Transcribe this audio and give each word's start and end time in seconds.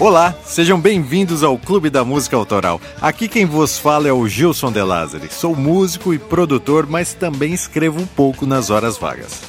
Olá, 0.00 0.34
sejam 0.46 0.80
bem-vindos 0.80 1.42
ao 1.42 1.58
Clube 1.58 1.90
da 1.90 2.02
Música 2.02 2.34
Autoral. 2.34 2.80
Aqui 3.02 3.28
quem 3.28 3.44
vos 3.44 3.78
fala 3.78 4.08
é 4.08 4.12
o 4.12 4.26
Gilson 4.26 4.72
De 4.72 4.80
Lázari. 4.80 5.28
Sou 5.30 5.54
músico 5.54 6.14
e 6.14 6.18
produtor, 6.18 6.86
mas 6.86 7.12
também 7.12 7.52
escrevo 7.52 8.00
um 8.00 8.06
pouco 8.06 8.46
nas 8.46 8.70
horas 8.70 8.96
vagas. 8.96 9.42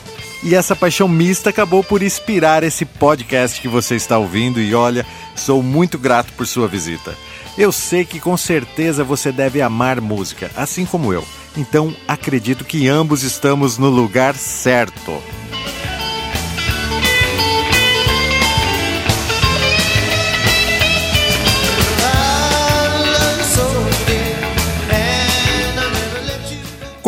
E 0.43 0.53
essa 0.53 0.75
paixão 0.75 1.07
mista 1.07 1.49
acabou 1.49 1.81
por 1.81 2.03
inspirar 2.03 2.63
esse 2.63 2.83
podcast 2.83 3.61
que 3.61 3.69
você 3.69 3.95
está 3.95 4.17
ouvindo 4.17 4.59
e 4.59 4.75
olha, 4.75 5.05
sou 5.37 5.63
muito 5.63 5.97
grato 5.97 6.33
por 6.33 6.45
sua 6.45 6.67
visita. 6.67 7.15
Eu 7.57 7.71
sei 7.71 8.03
que 8.03 8.19
com 8.19 8.35
certeza 8.35 9.05
você 9.05 9.31
deve 9.31 9.61
amar 9.61 10.01
música, 10.01 10.51
assim 10.57 10.83
como 10.83 11.13
eu. 11.13 11.23
Então 11.55 11.95
acredito 12.05 12.65
que 12.65 12.89
ambos 12.89 13.23
estamos 13.23 13.77
no 13.77 13.89
lugar 13.89 14.35
certo. 14.35 15.13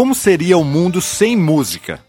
Como 0.04 0.14
seria 0.14 0.58
o 0.58 0.66
mundo 0.66 1.00
sem 1.00 1.38
música? 1.38 2.06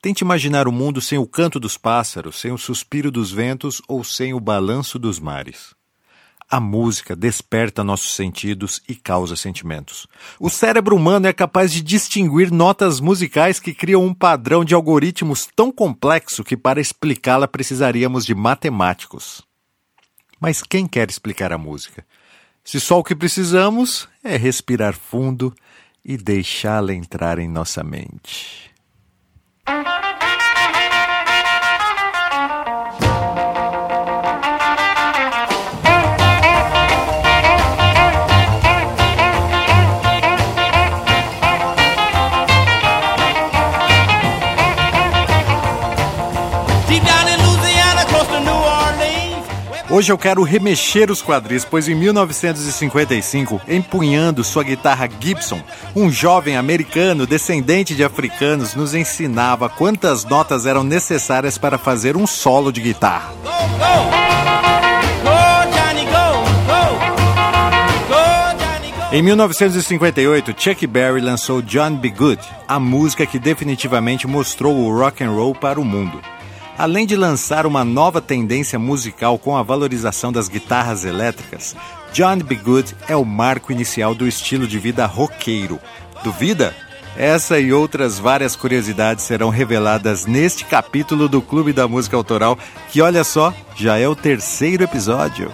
Tente 0.00 0.22
imaginar 0.22 0.68
o 0.68 0.72
mundo 0.72 1.00
sem 1.00 1.18
o 1.18 1.26
canto 1.26 1.58
dos 1.58 1.76
pássaros, 1.76 2.38
sem 2.40 2.52
o 2.52 2.56
suspiro 2.56 3.10
dos 3.10 3.32
ventos 3.32 3.82
ou 3.88 4.04
sem 4.04 4.32
o 4.32 4.38
balanço 4.38 4.96
dos 4.96 5.18
mares. 5.18 5.74
A 6.48 6.60
música 6.60 7.16
desperta 7.16 7.82
nossos 7.82 8.14
sentidos 8.14 8.80
e 8.88 8.94
causa 8.94 9.34
sentimentos. 9.34 10.06
O 10.38 10.48
cérebro 10.48 10.94
humano 10.94 11.26
é 11.26 11.32
capaz 11.32 11.72
de 11.72 11.82
distinguir 11.82 12.52
notas 12.52 13.00
musicais 13.00 13.58
que 13.58 13.74
criam 13.74 14.04
um 14.04 14.14
padrão 14.14 14.64
de 14.64 14.72
algoritmos 14.72 15.48
tão 15.56 15.72
complexo 15.72 16.44
que 16.44 16.56
para 16.56 16.80
explicá-la 16.80 17.48
precisaríamos 17.48 18.24
de 18.24 18.36
matemáticos. 18.36 19.42
Mas 20.40 20.62
quem 20.62 20.86
quer 20.86 21.10
explicar 21.10 21.52
a 21.52 21.58
música? 21.58 22.06
Se 22.66 22.80
só 22.80 22.98
o 22.98 23.04
que 23.04 23.14
precisamos 23.14 24.08
é 24.24 24.36
respirar 24.36 24.92
fundo 24.92 25.54
e 26.04 26.16
deixá-la 26.16 26.92
entrar 26.92 27.38
em 27.38 27.48
nossa 27.48 27.84
mente. 27.84 28.74
Hoje 49.96 50.12
eu 50.12 50.18
quero 50.18 50.42
remexer 50.42 51.10
os 51.10 51.22
quadris, 51.22 51.64
pois 51.64 51.88
em 51.88 51.94
1955, 51.94 53.62
empunhando 53.66 54.44
sua 54.44 54.62
guitarra 54.62 55.08
Gibson, 55.18 55.58
um 55.94 56.10
jovem 56.10 56.54
americano 56.54 57.26
descendente 57.26 57.94
de 57.94 58.04
africanos 58.04 58.74
nos 58.74 58.92
ensinava 58.92 59.70
quantas 59.70 60.22
notas 60.22 60.66
eram 60.66 60.84
necessárias 60.84 61.56
para 61.56 61.78
fazer 61.78 62.14
um 62.14 62.26
solo 62.26 62.70
de 62.70 62.82
guitarra. 62.82 63.32
Em 69.10 69.22
1958, 69.22 70.54
Chuck 70.58 70.86
Berry 70.86 71.22
lançou 71.22 71.62
John 71.62 71.96
B. 71.96 72.10
Good, 72.10 72.42
a 72.68 72.78
música 72.78 73.24
que 73.24 73.38
definitivamente 73.38 74.26
mostrou 74.26 74.76
o 74.76 74.94
rock 74.94 75.24
and 75.24 75.30
roll 75.30 75.54
para 75.54 75.80
o 75.80 75.84
mundo. 75.86 76.20
Além 76.78 77.06
de 77.06 77.16
lançar 77.16 77.64
uma 77.64 77.84
nova 77.84 78.20
tendência 78.20 78.78
musical 78.78 79.38
com 79.38 79.56
a 79.56 79.62
valorização 79.62 80.30
das 80.30 80.48
guitarras 80.48 81.04
elétricas, 81.04 81.74
John 82.12 82.36
B. 82.38 82.54
Good 82.56 82.94
é 83.08 83.16
o 83.16 83.24
marco 83.24 83.72
inicial 83.72 84.14
do 84.14 84.26
estilo 84.26 84.66
de 84.66 84.78
vida 84.78 85.06
roqueiro. 85.06 85.80
Duvida? 86.22 86.74
Essa 87.16 87.58
e 87.58 87.72
outras 87.72 88.18
várias 88.18 88.54
curiosidades 88.54 89.24
serão 89.24 89.48
reveladas 89.48 90.26
neste 90.26 90.66
capítulo 90.66 91.30
do 91.30 91.40
Clube 91.40 91.72
da 91.72 91.88
Música 91.88 92.14
Autoral, 92.14 92.58
que 92.90 93.00
olha 93.00 93.24
só, 93.24 93.54
já 93.74 93.96
é 93.96 94.06
o 94.06 94.14
terceiro 94.14 94.84
episódio. 94.84 95.50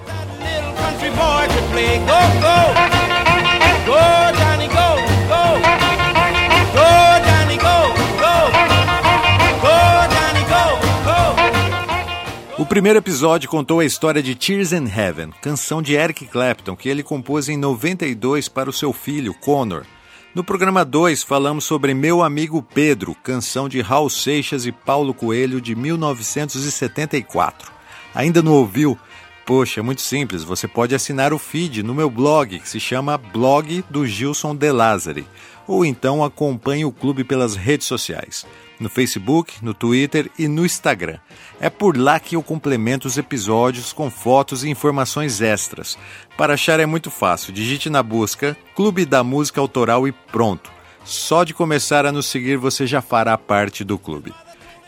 Primeiro 12.73 13.01
episódio 13.01 13.51
contou 13.51 13.81
a 13.81 13.85
história 13.85 14.23
de 14.23 14.35
Tears 14.35 14.73
in 14.73 14.87
Heaven, 14.87 15.31
canção 15.43 15.83
de 15.83 15.93
Eric 15.93 16.25
Clapton 16.25 16.75
que 16.75 16.89
ele 16.89 17.03
compôs 17.03 17.51
em 17.51 17.57
92 17.59 18.49
para 18.49 18.71
o 18.71 18.73
seu 18.73 18.95
filho, 18.95 19.35
Connor. 19.35 19.85
No 20.35 20.43
programa 20.43 20.83
2, 20.83 21.23
falamos 21.23 21.65
sobre 21.65 21.93
Meu 21.93 22.23
Amigo 22.23 22.63
Pedro, 22.63 23.15
canção 23.23 23.69
de 23.69 23.83
Raul 23.83 24.09
Seixas 24.09 24.65
e 24.65 24.73
Paulo 24.73 25.13
Coelho 25.13 25.61
de 25.61 25.75
1974. 25.75 27.71
Ainda 28.15 28.41
não 28.41 28.55
ouviu? 28.55 28.99
Poxa, 29.45 29.81
é 29.81 29.83
muito 29.83 30.01
simples, 30.01 30.43
você 30.43 30.67
pode 30.67 30.95
assinar 30.95 31.35
o 31.35 31.39
feed 31.39 31.83
no 31.83 31.93
meu 31.93 32.09
blog, 32.09 32.59
que 32.59 32.67
se 32.67 32.81
chama 32.81 33.19
Blog 33.19 33.85
do 33.91 34.07
Gilson 34.07 34.57
De 34.57 34.73
Lázari, 34.73 35.27
ou 35.69 35.85
então 35.85 36.25
acompanhe 36.25 36.87
o 36.87 36.93
clube 36.93 37.23
pelas 37.23 37.55
redes 37.55 37.87
sociais 37.87 38.47
no 38.83 38.91
Facebook, 38.91 39.55
no 39.63 39.73
Twitter 39.73 40.31
e 40.39 40.47
no 40.49 40.67
Instagram. 40.67 41.19
É 41.61 41.71
por 41.71 41.97
lá 41.97 42.21
que 42.21 42.37
eu 42.37 42.43
complemento 42.43 43.07
os 43.07 43.17
episódios 43.17 43.93
com 43.93 44.11
fotos 44.11 44.65
e 44.65 44.69
informações 44.69 45.41
extras. 45.41 45.97
Para 46.37 46.55
achar 46.55 46.81
é 46.81 46.87
muito 46.87 47.11
fácil, 47.11 47.53
digite 47.53 47.89
na 47.89 48.03
busca 48.03 48.57
Clube 48.75 49.07
da 49.07 49.23
Música 49.23 49.61
Autoral 49.61 50.07
e 50.07 50.13
pronto. 50.13 50.71
Só 51.05 51.45
de 51.45 51.55
começar 51.55 52.05
a 52.05 52.13
nos 52.13 52.27
seguir 52.27 52.57
você 52.57 52.87
já 52.87 53.01
fará 53.01 53.39
parte 53.39 53.85
do 53.85 53.99
clube. 53.99 54.35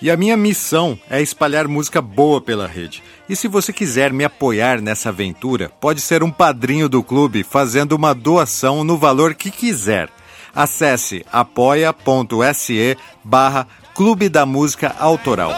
E 0.02 0.10
a 0.10 0.16
minha 0.16 0.36
missão 0.36 0.98
é 1.08 1.22
espalhar 1.22 1.66
música 1.66 2.02
boa 2.02 2.40
pela 2.40 2.66
rede. 2.66 3.02
E 3.28 3.34
se 3.34 3.48
você 3.48 3.72
quiser 3.72 4.12
me 4.12 4.24
apoiar 4.24 4.80
nessa 4.80 5.08
aventura, 5.08 5.70
pode 5.80 6.00
ser 6.00 6.22
um 6.22 6.30
padrinho 6.30 6.88
do 6.88 7.02
clube 7.02 7.42
fazendo 7.42 7.92
uma 7.92 8.14
doação 8.14 8.84
no 8.84 8.98
valor 8.98 9.34
que 9.34 9.50
quiser. 9.50 10.10
Acesse 10.54 11.24
apoia.se 11.32 12.96
barra 13.24 13.66
Clube 13.94 14.28
da 14.28 14.44
Música 14.44 14.92
Autoral. 14.98 15.52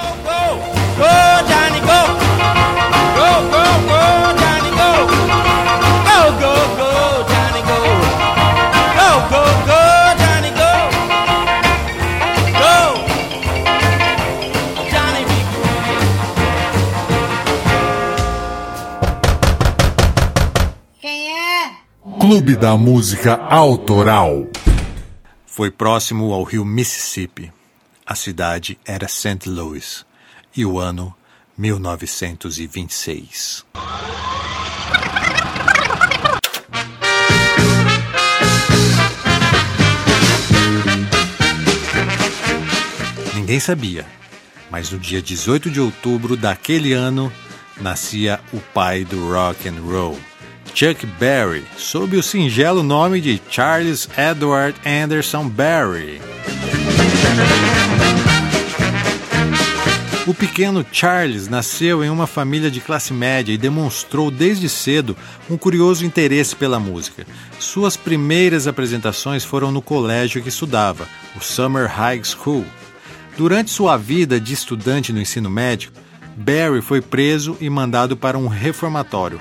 Clube 22.21 22.55
da 22.55 22.77
Música 22.77 23.37
Autoral. 23.49 24.47
Foi 25.47 25.71
próximo 25.71 26.35
ao 26.35 26.43
rio 26.43 26.67
Mississippi. 26.67 27.56
A 28.07 28.15
cidade 28.15 28.79
era 28.85 29.09
St. 29.09 29.49
Louis 29.49 30.07
e 30.57 30.65
o 30.65 30.79
ano 30.79 31.13
1926. 31.59 33.65
Ninguém 43.35 43.59
sabia, 43.59 44.07
mas 44.71 44.93
no 44.93 45.01
dia 45.01 45.21
18 45.21 45.69
de 45.69 45.81
outubro 45.81 46.37
daquele 46.37 46.93
ano 46.93 47.33
nascia 47.81 48.39
o 48.53 48.61
pai 48.61 49.05
do 49.05 49.33
rock 49.33 49.69
and 49.69 49.83
roll, 49.83 50.17
Chuck 50.73 51.05
Berry, 51.19 51.67
sob 51.77 52.17
o 52.17 52.23
singelo 52.23 52.85
nome 52.85 53.21
de 53.21 53.43
Charles 53.51 54.09
Edward 54.17 54.79
Anderson 54.87 55.49
Berry. 55.49 56.21
O 60.27 60.35
pequeno 60.35 60.85
Charles 60.91 61.47
nasceu 61.47 62.03
em 62.03 62.11
uma 62.11 62.27
família 62.27 62.69
de 62.69 62.81
classe 62.81 63.13
média 63.13 63.53
e 63.53 63.57
demonstrou 63.57 64.29
desde 64.29 64.69
cedo 64.69 65.17
um 65.49 65.57
curioso 65.57 66.05
interesse 66.05 66.57
pela 66.57 66.81
música. 66.81 67.25
Suas 67.61 67.97
primeiras 67.97 68.67
apresentações 68.67 69.45
foram 69.45 69.71
no 69.71 69.81
colégio 69.81 70.43
que 70.43 70.49
estudava, 70.49 71.07
o 71.37 71.41
Summer 71.41 71.87
High 71.87 72.25
School. 72.25 72.65
Durante 73.39 73.71
sua 73.71 73.97
vida 73.97 74.41
de 74.41 74.53
estudante 74.53 75.13
no 75.13 75.21
ensino 75.21 75.49
médio, 75.49 75.93
Barry 76.37 76.83
foi 76.83 77.01
preso 77.01 77.57
e 77.61 77.71
mandado 77.71 78.17
para 78.17 78.37
um 78.37 78.49
reformatório. 78.49 79.41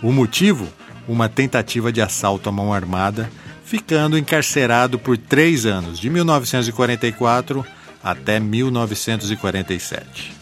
O 0.00 0.12
motivo? 0.12 0.68
Uma 1.08 1.28
tentativa 1.28 1.90
de 1.90 2.00
assalto 2.00 2.48
à 2.48 2.52
mão 2.52 2.72
armada, 2.72 3.28
ficando 3.72 4.18
encarcerado 4.18 4.98
por 4.98 5.16
três 5.16 5.64
anos, 5.64 5.98
de 5.98 6.10
1944 6.10 7.64
até 8.04 8.38
1947. 8.38 10.34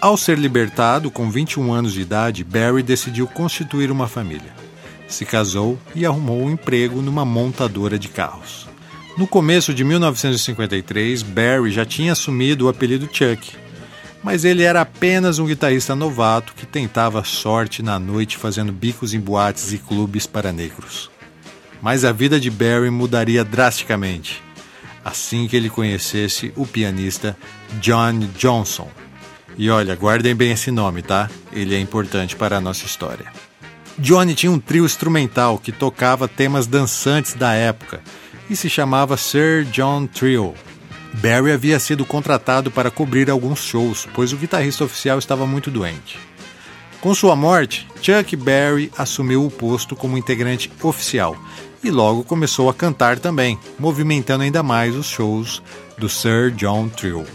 Ao 0.00 0.16
ser 0.16 0.36
libertado, 0.36 1.12
com 1.12 1.30
21 1.30 1.72
anos 1.72 1.92
de 1.92 2.00
idade, 2.00 2.42
Barry 2.42 2.82
decidiu 2.82 3.28
constituir 3.28 3.92
uma 3.92 4.08
família. 4.08 4.52
Se 5.06 5.24
casou 5.24 5.78
e 5.94 6.04
arrumou 6.04 6.42
um 6.42 6.50
emprego 6.50 7.00
numa 7.00 7.24
montadora 7.24 7.96
de 7.96 8.08
carros. 8.08 8.66
No 9.16 9.28
começo 9.28 9.72
de 9.72 9.84
1953, 9.84 11.22
Barry 11.22 11.70
já 11.70 11.84
tinha 11.84 12.10
assumido 12.10 12.66
o 12.66 12.68
apelido 12.68 13.08
Chuck, 13.12 13.48
mas 14.24 14.44
ele 14.44 14.64
era 14.64 14.80
apenas 14.80 15.38
um 15.38 15.46
guitarrista 15.46 15.94
novato 15.94 16.52
que 16.52 16.66
tentava 16.66 17.22
sorte 17.22 17.80
na 17.80 17.96
noite 17.96 18.36
fazendo 18.36 18.72
bicos 18.72 19.14
em 19.14 19.20
boates 19.20 19.72
e 19.72 19.78
clubes 19.78 20.26
para 20.26 20.50
negros. 20.50 21.08
Mas 21.82 22.04
a 22.04 22.12
vida 22.12 22.38
de 22.38 22.50
Barry 22.50 22.90
mudaria 22.90 23.44
drasticamente 23.44 24.42
assim 25.04 25.48
que 25.48 25.56
ele 25.56 25.70
conhecesse 25.70 26.52
o 26.56 26.66
pianista 26.66 27.36
John 27.80 28.18
Johnson. 28.36 28.88
E 29.56 29.68
olha, 29.70 29.94
guardem 29.94 30.34
bem 30.34 30.52
esse 30.52 30.70
nome, 30.70 31.02
tá? 31.02 31.28
Ele 31.52 31.74
é 31.74 31.80
importante 31.80 32.36
para 32.36 32.56
a 32.56 32.60
nossa 32.60 32.86
história. 32.86 33.26
Johnny 33.98 34.34
tinha 34.34 34.52
um 34.52 34.58
trio 34.58 34.84
instrumental 34.84 35.58
que 35.58 35.72
tocava 35.72 36.28
temas 36.28 36.66
dançantes 36.66 37.34
da 37.34 37.52
época 37.52 38.00
e 38.48 38.56
se 38.56 38.70
chamava 38.70 39.16
Sir 39.16 39.64
John 39.64 40.06
Trio. 40.06 40.54
Barry 41.14 41.52
havia 41.52 41.78
sido 41.80 42.06
contratado 42.06 42.70
para 42.70 42.90
cobrir 42.90 43.28
alguns 43.28 43.64
shows, 43.64 44.08
pois 44.14 44.32
o 44.32 44.36
guitarrista 44.36 44.84
oficial 44.84 45.18
estava 45.18 45.46
muito 45.46 45.70
doente. 45.70 46.18
Com 47.00 47.12
sua 47.14 47.34
morte, 47.34 47.88
Chuck 48.00 48.36
Berry 48.36 48.92
assumiu 48.96 49.44
o 49.44 49.50
posto 49.50 49.96
como 49.96 50.16
integrante 50.16 50.70
oficial 50.82 51.36
e 51.82 51.90
logo 51.90 52.24
começou 52.24 52.68
a 52.68 52.74
cantar 52.74 53.18
também, 53.18 53.58
movimentando 53.78 54.44
ainda 54.44 54.62
mais 54.62 54.94
os 54.94 55.06
shows 55.06 55.62
do 55.96 56.08
Sir 56.08 56.50
John 56.50 56.88
Trio. 56.88 57.26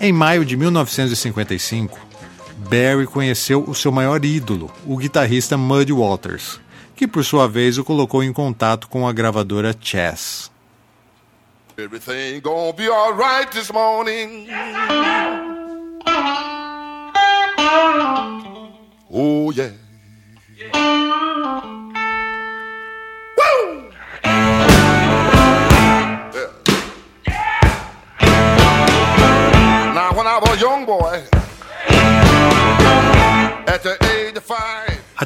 Em 0.00 0.12
maio 0.12 0.44
de 0.44 0.56
1955, 0.56 1.98
Barry 2.68 3.06
conheceu 3.06 3.62
o 3.62 3.74
seu 3.74 3.92
maior 3.92 4.24
ídolo, 4.24 4.70
o 4.86 4.96
guitarrista 4.96 5.56
Muddy 5.56 5.92
Waters, 5.92 6.60
que 6.96 7.06
por 7.06 7.24
sua 7.24 7.48
vez 7.48 7.78
o 7.78 7.84
colocou 7.84 8.22
em 8.22 8.32
contato 8.32 8.88
com 8.88 9.06
a 9.06 9.12
gravadora 9.12 9.74
Chess. 9.78 10.50
Everything 11.76 12.40
gonna 12.40 12.72
be 12.72 12.86
this 13.52 13.70
morning. 13.72 14.46
Oh 19.10 19.52
yeah. 19.52 19.83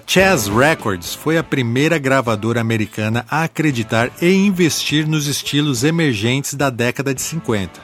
Chess 0.09 0.49
Records 0.49 1.15
foi 1.15 1.37
a 1.37 1.45
primeira 1.45 1.99
gravadora 1.99 2.63
americana 2.63 3.27
a 3.31 3.43
acreditar 3.43 4.11
e 4.23 4.33
investir 4.33 5.07
nos 5.07 5.27
estilos 5.27 5.85
emergentes 5.85 6.55
da 6.55 6.71
década 6.71 7.15
de 7.15 7.21
50, 7.21 7.79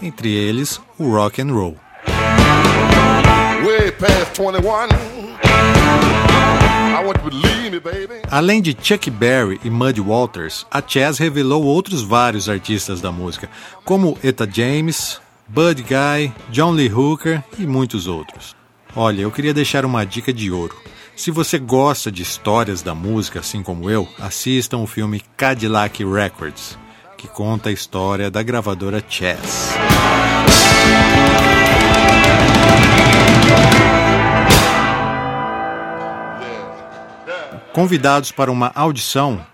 entre 0.00 0.32
eles 0.32 0.80
o 0.96 1.10
rock 1.10 1.42
and 1.42 1.52
roll. 1.52 1.76
Além 8.30 8.62
de 8.62 8.76
Chuck 8.80 9.10
Berry 9.10 9.60
e 9.64 9.68
Muddy 9.68 10.00
Walters, 10.00 10.64
a 10.70 10.80
Chess 10.80 11.18
revelou 11.18 11.64
outros 11.64 12.02
vários 12.02 12.48
artistas 12.48 13.00
da 13.00 13.10
música, 13.10 13.50
como 13.84 14.16
Etta 14.22 14.48
James, 14.48 15.20
Bud 15.48 15.82
Guy, 15.82 16.32
John 16.52 16.70
Lee 16.70 16.92
Hooker 16.92 17.42
e 17.58 17.66
muitos 17.66 18.06
outros. 18.06 18.54
Olha, 18.94 19.22
eu 19.22 19.32
queria 19.32 19.52
deixar 19.52 19.84
uma 19.84 20.06
dica 20.06 20.32
de 20.32 20.52
ouro. 20.52 20.76
Se 21.18 21.32
você 21.32 21.58
gosta 21.58 22.12
de 22.12 22.22
histórias 22.22 22.80
da 22.80 22.94
música, 22.94 23.40
assim 23.40 23.60
como 23.60 23.90
eu, 23.90 24.08
assistam 24.20 24.78
o 24.78 24.86
filme 24.86 25.20
Cadillac 25.36 26.04
Records, 26.04 26.78
que 27.16 27.26
conta 27.26 27.70
a 27.70 27.72
história 27.72 28.30
da 28.30 28.40
gravadora 28.40 29.04
Chess. 29.06 29.74
Convidados 37.72 38.30
para 38.30 38.52
uma 38.52 38.70
audição, 38.72 39.44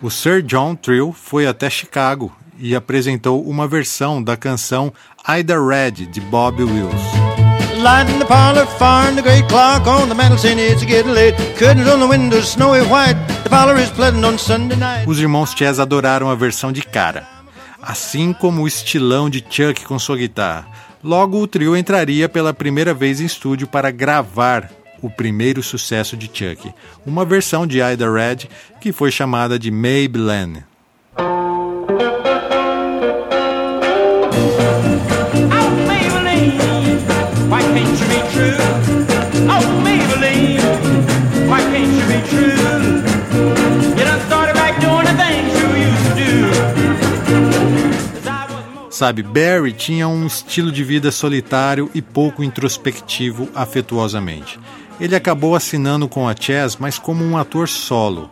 o 0.00 0.08
Sir 0.12 0.40
John 0.40 0.76
Trill 0.76 1.12
foi 1.12 1.48
até 1.48 1.68
Chicago 1.68 2.32
e 2.56 2.76
apresentou 2.76 3.44
uma 3.44 3.66
versão 3.66 4.22
da 4.22 4.36
canção 4.36 4.92
Ida 5.28 5.60
Red 5.60 6.06
de 6.06 6.20
Bob 6.20 6.62
Wills. 6.62 7.37
Light 7.78 8.10
in 8.10 8.18
the 8.18 8.24
parlor, 8.24 8.66
fire 8.66 9.08
in 9.08 9.14
the 9.14 9.22
great 9.22 9.46
clock 9.48 9.86
on 9.86 10.08
the 10.08 10.14
mantel 10.14 10.36
saying 10.36 10.58
it's 10.58 10.84
getting 10.84 11.12
late. 11.12 11.36
Curtains 11.56 11.88
on 11.88 12.00
the 12.00 12.08
windows, 12.08 12.48
snowy 12.48 12.80
white. 12.80 13.14
The 13.44 13.48
parlor 13.48 13.76
is 13.78 13.92
on 13.98 14.36
Sunday 14.36 14.76
night. 14.76 15.08
Os 15.08 15.20
irmãos 15.20 15.54
Chess 15.56 15.78
adoraram 15.78 16.28
a 16.28 16.34
versão 16.34 16.72
de 16.72 16.82
cara, 16.82 17.24
assim 17.80 18.32
como 18.32 18.62
o 18.62 18.66
estilão 18.66 19.30
de 19.30 19.44
Chuck 19.48 19.84
com 19.84 19.96
sua 19.96 20.16
guitarra. 20.16 20.66
Logo, 21.04 21.40
o 21.40 21.46
trio 21.46 21.76
entraria 21.76 22.28
pela 22.28 22.52
primeira 22.52 22.92
vez 22.92 23.20
em 23.20 23.26
estúdio 23.26 23.68
para 23.68 23.92
gravar 23.92 24.68
o 25.00 25.08
primeiro 25.08 25.62
sucesso 25.62 26.16
de 26.16 26.26
Chuck, 26.26 26.74
uma 27.06 27.24
versão 27.24 27.64
de 27.64 27.78
Ida 27.78 28.10
Red 28.10 28.48
que 28.80 28.90
foi 28.90 29.12
chamada 29.12 29.56
de 29.56 29.70
Maybelline. 29.70 30.64
Sabe, 48.98 49.22
Barry 49.22 49.72
tinha 49.72 50.08
um 50.08 50.26
estilo 50.26 50.72
de 50.72 50.82
vida 50.82 51.12
solitário 51.12 51.88
e 51.94 52.02
pouco 52.02 52.42
introspectivo 52.42 53.48
afetuosamente. 53.54 54.58
Ele 55.00 55.14
acabou 55.14 55.54
assinando 55.54 56.08
com 56.08 56.28
a 56.28 56.34
Chess, 56.34 56.76
mas 56.80 56.98
como 56.98 57.24
um 57.24 57.38
ator 57.38 57.68
solo, 57.68 58.28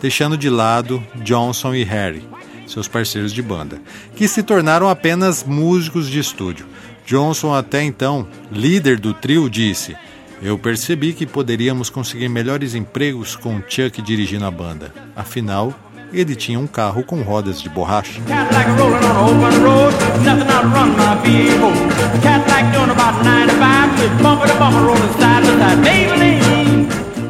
deixando 0.00 0.38
de 0.38 0.48
lado 0.48 1.04
Johnson 1.16 1.74
e 1.74 1.82
Harry, 1.82 2.22
seus 2.68 2.86
parceiros 2.86 3.32
de 3.32 3.42
banda, 3.42 3.82
que 4.14 4.28
se 4.28 4.44
tornaram 4.44 4.88
apenas 4.88 5.42
músicos 5.42 6.08
de 6.08 6.20
estúdio. 6.20 6.68
Johnson, 7.06 7.54
até 7.54 7.82
então 7.82 8.26
líder 8.50 8.98
do 8.98 9.14
trio, 9.14 9.48
disse: 9.48 9.96
Eu 10.42 10.58
percebi 10.58 11.12
que 11.12 11.24
poderíamos 11.24 11.88
conseguir 11.88 12.28
melhores 12.28 12.74
empregos 12.74 13.36
com 13.36 13.62
Chuck 13.66 14.02
dirigindo 14.02 14.44
a 14.44 14.50
banda. 14.50 14.92
Afinal, 15.14 15.72
ele 16.12 16.34
tinha 16.34 16.58
um 16.58 16.66
carro 16.66 17.04
com 17.04 17.22
rodas 17.22 17.62
de 17.62 17.68
borracha. 17.68 18.20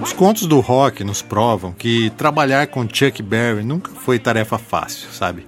Os 0.02 0.12
contos 0.12 0.47
do 0.47 0.61
rock 0.61 1.04
nos 1.04 1.21
provam 1.21 1.73
que 1.73 2.11
trabalhar 2.11 2.68
com 2.68 2.88
Chuck 2.90 3.23
Berry 3.23 3.62
nunca 3.62 3.90
foi 3.90 4.18
tarefa 4.18 4.56
fácil, 4.56 5.09
sabe? 5.11 5.47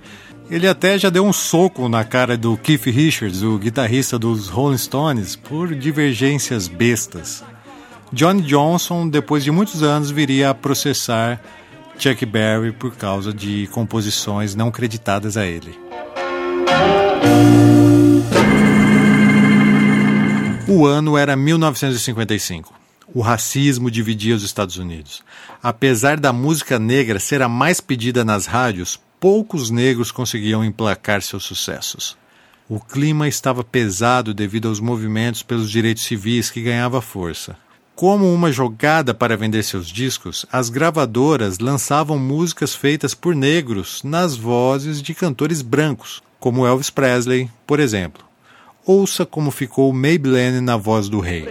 Ele 0.50 0.67
até 0.67 0.99
já 0.99 1.11
deu 1.11 1.26
um 1.26 1.33
soco 1.33 1.90
na 1.90 2.05
cara 2.05 2.35
do 2.35 2.57
Keith 2.57 2.87
Richards, 2.87 3.43
o 3.43 3.59
guitarrista 3.59 4.19
dos 4.19 4.49
Rolling 4.49 4.78
Stones, 4.78 5.37
por 5.37 5.75
divergências 5.75 6.67
bestas. 6.67 7.45
Johnny 8.11 8.40
Johnson, 8.40 9.09
depois 9.09 9.45
de 9.45 9.50
muitos 9.50 9.83
anos, 9.83 10.11
viria 10.11 10.49
a 10.49 10.55
processar 10.55 11.38
Chuck 11.99 12.25
Berry 12.25 12.73
por 12.73 12.97
causa 12.97 13.31
de 13.31 13.69
composições 13.73 14.55
não 14.55 14.71
creditadas 14.71 15.37
a 15.37 15.45
ele. 15.45 15.78
O 20.67 20.87
ano 20.87 21.19
era 21.19 21.37
1955. 21.37 22.73
O 23.14 23.21
racismo 23.21 23.90
dividia 23.90 24.35
os 24.35 24.43
Estados 24.43 24.78
Unidos. 24.78 25.23
Apesar 25.62 26.19
da 26.19 26.33
música 26.33 26.78
negra 26.78 27.19
ser 27.19 27.43
a 27.43 27.49
mais 27.49 27.81
pedida 27.81 28.25
nas 28.25 28.47
rádios, 28.47 28.99
poucos 29.20 29.70
negros 29.70 30.12
conseguiam 30.12 30.64
emplacar 30.64 31.22
seus 31.22 31.44
sucessos. 31.44 32.16
O 32.68 32.78
clima 32.78 33.26
estava 33.26 33.64
pesado 33.64 34.34
devido 34.34 34.68
aos 34.68 34.78
movimentos 34.78 35.42
pelos 35.42 35.70
direitos 35.70 36.04
civis 36.04 36.50
que 36.50 36.62
ganhava 36.62 37.00
força. 37.00 37.56
Como 37.94 38.32
uma 38.32 38.52
jogada 38.52 39.12
para 39.12 39.37
vender 39.37 39.64
seus 39.64 39.88
discos, 39.88 40.46
as 40.52 40.68
gravadoras 40.68 41.58
lançavam 41.58 42.18
músicas 42.18 42.75
feitas 42.75 43.14
por 43.14 43.34
negros 43.34 44.02
nas 44.04 44.37
vozes 44.37 45.02
de 45.02 45.14
cantores 45.14 45.62
brancos, 45.62 46.22
como 46.38 46.66
Elvis 46.66 46.90
Presley, 46.90 47.50
por 47.66 47.80
exemplo. 47.80 48.27
Ouça 48.88 49.26
como 49.26 49.50
ficou 49.50 49.92
Maybelline 49.92 50.62
na 50.62 50.78
voz 50.78 51.11
do 51.11 51.21
rei. 51.21 51.47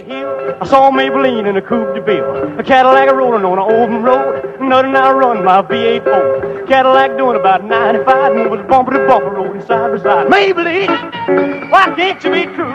I 0.60 0.66
saw 0.66 0.90
Maybelline 0.90 1.48
in 1.48 1.56
a 1.56 1.62
coupe 1.62 1.94
de 1.94 2.00
bill. 2.00 2.24
A 2.58 2.64
Cadillac 2.64 3.12
rolling 3.12 3.44
on 3.44 3.60
an 3.60 3.64
open 3.64 4.02
road. 4.02 4.58
Nothing 4.60 4.96
I 4.96 5.12
run 5.12 5.44
my 5.44 5.62
V8 5.62 6.66
Cadillac 6.66 7.16
doing 7.16 7.36
about 7.36 7.62
95 7.62 8.32
and 8.32 8.50
was 8.50 8.60
bumper 8.66 8.90
to 8.94 9.06
bumper 9.06 9.30
rolling 9.30 9.60
side 9.60 9.92
by 9.92 10.02
side. 10.02 10.26
Maybelline, 10.26 11.70
why 11.70 11.94
can't 11.94 12.24
you 12.24 12.32
be 12.32 12.46
true? 12.56 12.74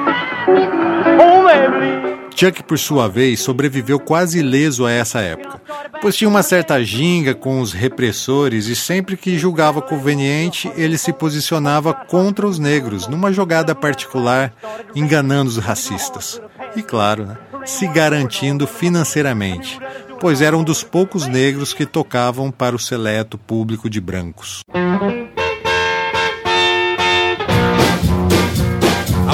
Oh, 1.19 1.43
Maybelline. 1.43 2.29
Chuck, 2.33 2.63
por 2.63 2.79
sua 2.79 3.09
vez, 3.09 3.41
sobreviveu 3.41 3.99
quase 3.99 4.39
ileso 4.39 4.85
a 4.85 4.91
essa 4.91 5.19
época, 5.19 5.61
pois 6.03 6.17
tinha 6.17 6.29
uma 6.29 6.43
certa 6.43 6.83
ginga 6.83 7.33
com 7.33 7.61
os 7.61 7.71
repressores 7.71 8.67
e 8.67 8.75
sempre 8.75 9.15
que 9.15 9.39
julgava 9.39 9.81
conveniente, 9.81 10.69
ele 10.75 10.97
se 10.97 11.13
posicionava 11.13 11.93
contra 11.93 12.45
os 12.45 12.59
negros, 12.59 13.07
numa 13.07 13.31
jogada 13.31 13.73
particular, 13.73 14.53
enganando 14.93 15.49
os 15.49 15.55
racistas. 15.55 16.41
E 16.75 16.83
claro, 16.83 17.25
né, 17.25 17.37
se 17.65 17.87
garantindo 17.87 18.67
financeiramente, 18.67 19.79
pois 20.19 20.41
era 20.41 20.57
um 20.57 20.63
dos 20.65 20.83
poucos 20.83 21.25
negros 21.25 21.73
que 21.73 21.85
tocavam 21.85 22.51
para 22.51 22.75
o 22.75 22.79
seleto 22.79 23.37
público 23.37 23.89
de 23.89 24.01
brancos. 24.01 24.59
I'm 24.75 25.29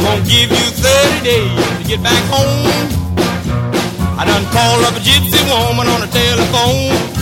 gonna 0.03 0.23
give 0.23 0.53
you 0.53 0.71
30 0.71 1.23
days 1.23 1.77
to 1.79 1.83
get 1.87 1.99
back 2.01 2.21
home. 2.31 2.98
I 4.19 4.25
done 4.25 4.45
called 4.51 4.83
up 4.83 4.97
a 4.97 4.99
gypsy 4.99 5.41
woman 5.47 5.87
on 5.87 6.01
the 6.01 6.07
telephone. 6.07 7.19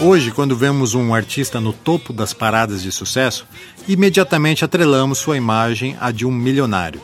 Hoje, 0.00 0.32
quando 0.32 0.56
vemos 0.56 0.94
um 0.94 1.14
artista 1.14 1.60
no 1.60 1.72
topo 1.72 2.12
das 2.12 2.32
paradas 2.32 2.82
de 2.82 2.90
sucesso, 2.90 3.46
imediatamente 3.86 4.64
atrelamos 4.64 5.18
sua 5.18 5.36
imagem 5.36 5.96
à 6.00 6.10
de 6.10 6.26
um 6.26 6.32
milionário, 6.32 7.00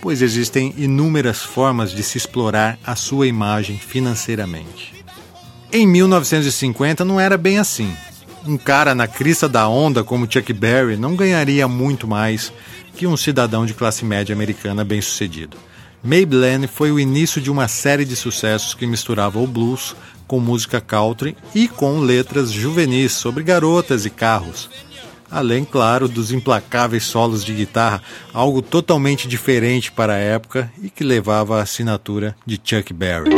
pois 0.00 0.22
existem 0.22 0.72
inúmeras 0.78 1.42
formas 1.42 1.92
de 1.92 2.02
se 2.02 2.16
explorar 2.16 2.78
a 2.86 2.96
sua 2.96 3.26
imagem 3.26 3.76
financeiramente. 3.76 4.94
Em 5.70 5.86
1950 5.86 7.04
não 7.04 7.20
era 7.20 7.36
bem 7.36 7.58
assim. 7.58 7.94
Um 8.46 8.56
cara 8.56 8.94
na 8.94 9.06
crista 9.06 9.46
da 9.46 9.68
onda 9.68 10.02
como 10.02 10.26
Chuck 10.26 10.50
Berry 10.54 10.96
não 10.96 11.14
ganharia 11.14 11.68
muito 11.68 12.08
mais 12.08 12.50
que 12.96 13.06
um 13.06 13.14
cidadão 13.14 13.66
de 13.66 13.74
classe 13.74 14.06
média 14.06 14.34
americana 14.34 14.82
bem-sucedido. 14.86 15.58
Maybelline 16.02 16.66
foi 16.66 16.90
o 16.90 16.98
início 16.98 17.40
de 17.40 17.50
uma 17.50 17.68
série 17.68 18.04
de 18.04 18.16
sucessos 18.16 18.74
que 18.74 18.86
misturava 18.86 19.38
o 19.38 19.46
blues 19.46 19.94
com 20.26 20.40
música 20.40 20.80
country 20.80 21.36
e 21.54 21.68
com 21.68 22.00
letras 22.00 22.50
juvenis 22.50 23.12
sobre 23.12 23.42
garotas 23.42 24.06
e 24.06 24.10
carros. 24.10 24.70
Além, 25.30 25.64
claro, 25.64 26.08
dos 26.08 26.32
implacáveis 26.32 27.04
solos 27.04 27.44
de 27.44 27.52
guitarra, 27.52 28.02
algo 28.32 28.62
totalmente 28.62 29.28
diferente 29.28 29.92
para 29.92 30.14
a 30.14 30.18
época 30.18 30.72
e 30.82 30.88
que 30.88 31.04
levava 31.04 31.58
a 31.58 31.62
assinatura 31.62 32.34
de 32.46 32.60
Chuck 32.62 32.92
Berry. 32.92 33.30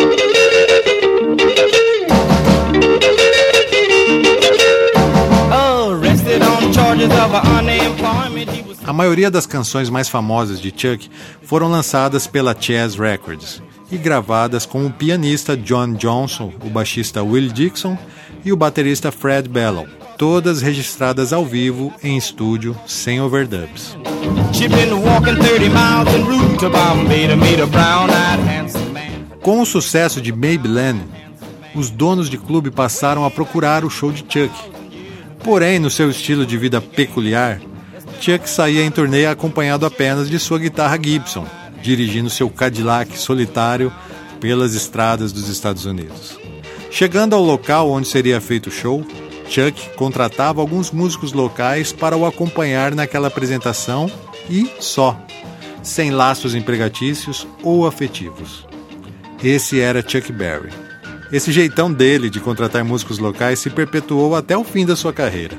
A 8.85 8.93
maioria 8.93 9.31
das 9.31 9.47
canções 9.47 9.89
mais 9.89 10.09
famosas 10.09 10.61
de 10.61 10.71
Chuck 10.71 11.11
foram 11.43 11.69
lançadas 11.69 12.27
pela 12.27 12.57
Chess 12.59 12.97
Records 12.97 13.63
e 13.91 13.97
gravadas 13.97 14.67
com 14.67 14.87
o 14.87 14.93
pianista 14.93 15.57
John 15.57 15.93
Johnson, 15.95 16.53
o 16.65 16.69
baixista 16.69 17.23
Will 17.23 17.49
Dixon 17.49 17.97
e 18.45 18.53
o 18.53 18.57
baterista 18.57 19.13
Fred 19.13 19.49
Bellow, 19.49 19.87
todas 20.19 20.63
registradas 20.63 21.33
ao 21.33 21.45
vivo 21.45 21.93
em 22.03 22.17
estúdio 22.17 22.77
sem 22.87 23.21
overdubs. 23.21 23.97
Com 29.41 29.61
o 29.61 29.67
sucesso 29.67 30.21
de 30.21 30.33
Maybelline, 30.33 31.03
os 31.75 31.91
donos 31.91 32.29
de 32.29 32.37
clube 32.37 32.71
passaram 32.71 33.25
a 33.25 33.31
procurar 33.31 33.85
o 33.85 33.91
show 33.91 34.13
de 34.13 34.21
Chuck 34.21 34.73
Porém, 35.43 35.81
no 35.81 35.91
seu 35.91 36.09
estilo 36.09 36.47
de 36.47 36.57
vida 36.57 36.81
peculiar, 36.81 37.61
Chuck 38.23 38.49
saía 38.49 38.85
em 38.85 38.91
turnê 38.91 39.27
acompanhado 39.27 39.85
apenas 39.85 40.31
de 40.31 40.39
sua 40.39 40.57
guitarra 40.57 40.97
Gibson, 40.97 41.45
dirigindo 41.83 42.31
seu 42.31 42.49
Cadillac 42.49 43.19
solitário 43.19 43.93
pelas 44.41 44.75
estradas 44.75 45.33
dos 45.33 45.49
Estados 45.49 45.87
Unidos. 45.87 46.39
Chegando 46.89 47.35
ao 47.35 47.43
local 47.43 47.91
onde 47.91 48.07
seria 48.07 48.41
feito 48.41 48.69
o 48.69 48.71
show, 48.71 49.05
Chuck 49.49 49.97
contratava 49.97 50.61
alguns 50.61 50.93
músicos 50.93 51.33
locais 51.33 51.93
para 51.93 52.17
o 52.17 52.25
acompanhar 52.25 52.95
naquela 52.95 53.27
apresentação 53.27 54.09
e 54.49 54.71
só, 54.79 55.21
sem 55.83 56.13
laços 56.13 56.55
empregatícios 56.55 57.45
ou 57.61 57.89
afetivos. 57.89 58.65
Esse 59.43 59.81
era 59.81 60.01
Chuck 60.01 60.31
Berry. 60.31 60.71
Esse 61.33 61.51
jeitão 61.51 61.93
dele 61.93 62.31
de 62.31 62.39
contratar 62.39 62.85
músicos 62.85 63.19
locais 63.19 63.59
se 63.59 63.69
perpetuou 63.69 64.37
até 64.37 64.57
o 64.57 64.63
fim 64.63 64.87
da 64.87 64.95
sua 64.95 65.13
carreira. 65.13 65.59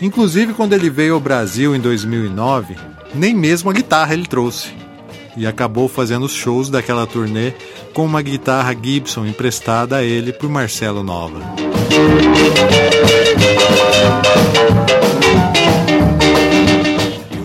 Inclusive, 0.00 0.52
quando 0.52 0.74
ele 0.74 0.90
veio 0.90 1.14
ao 1.14 1.20
Brasil 1.20 1.74
em 1.74 1.80
2009, 1.80 2.76
nem 3.14 3.34
mesmo 3.34 3.70
a 3.70 3.72
guitarra 3.72 4.12
ele 4.12 4.26
trouxe. 4.26 4.68
E 5.36 5.46
acabou 5.46 5.88
fazendo 5.88 6.26
os 6.26 6.32
shows 6.32 6.68
daquela 6.68 7.06
turnê 7.06 7.52
com 7.94 8.04
uma 8.04 8.22
guitarra 8.22 8.76
Gibson 8.80 9.26
emprestada 9.26 9.96
a 9.96 10.02
ele 10.02 10.32
por 10.32 10.50
Marcelo 10.50 11.02
Nova. 11.02 11.40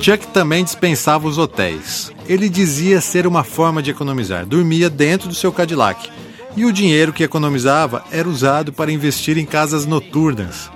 Chuck 0.01 0.27
também 0.27 0.63
dispensava 0.63 1.27
os 1.27 1.38
hotéis. 1.38 2.12
Ele 2.27 2.50
dizia 2.50 3.00
ser 3.00 3.27
uma 3.27 3.43
forma 3.43 3.84
de 3.84 3.91
economizar. 3.91 4.46
Dormia 4.46 4.89
dentro 4.89 5.29
do 5.29 5.36
seu 5.36 5.51
Cadillac 5.51 6.10
e 6.55 6.65
o 6.65 6.74
dinheiro 6.74 7.13
que 7.13 7.24
economizava 7.24 8.03
era 8.12 8.27
usado 8.27 8.74
para 8.74 8.91
investir 8.91 9.38
em 9.38 9.46
casas 9.46 9.86
noturnas, 9.86 10.70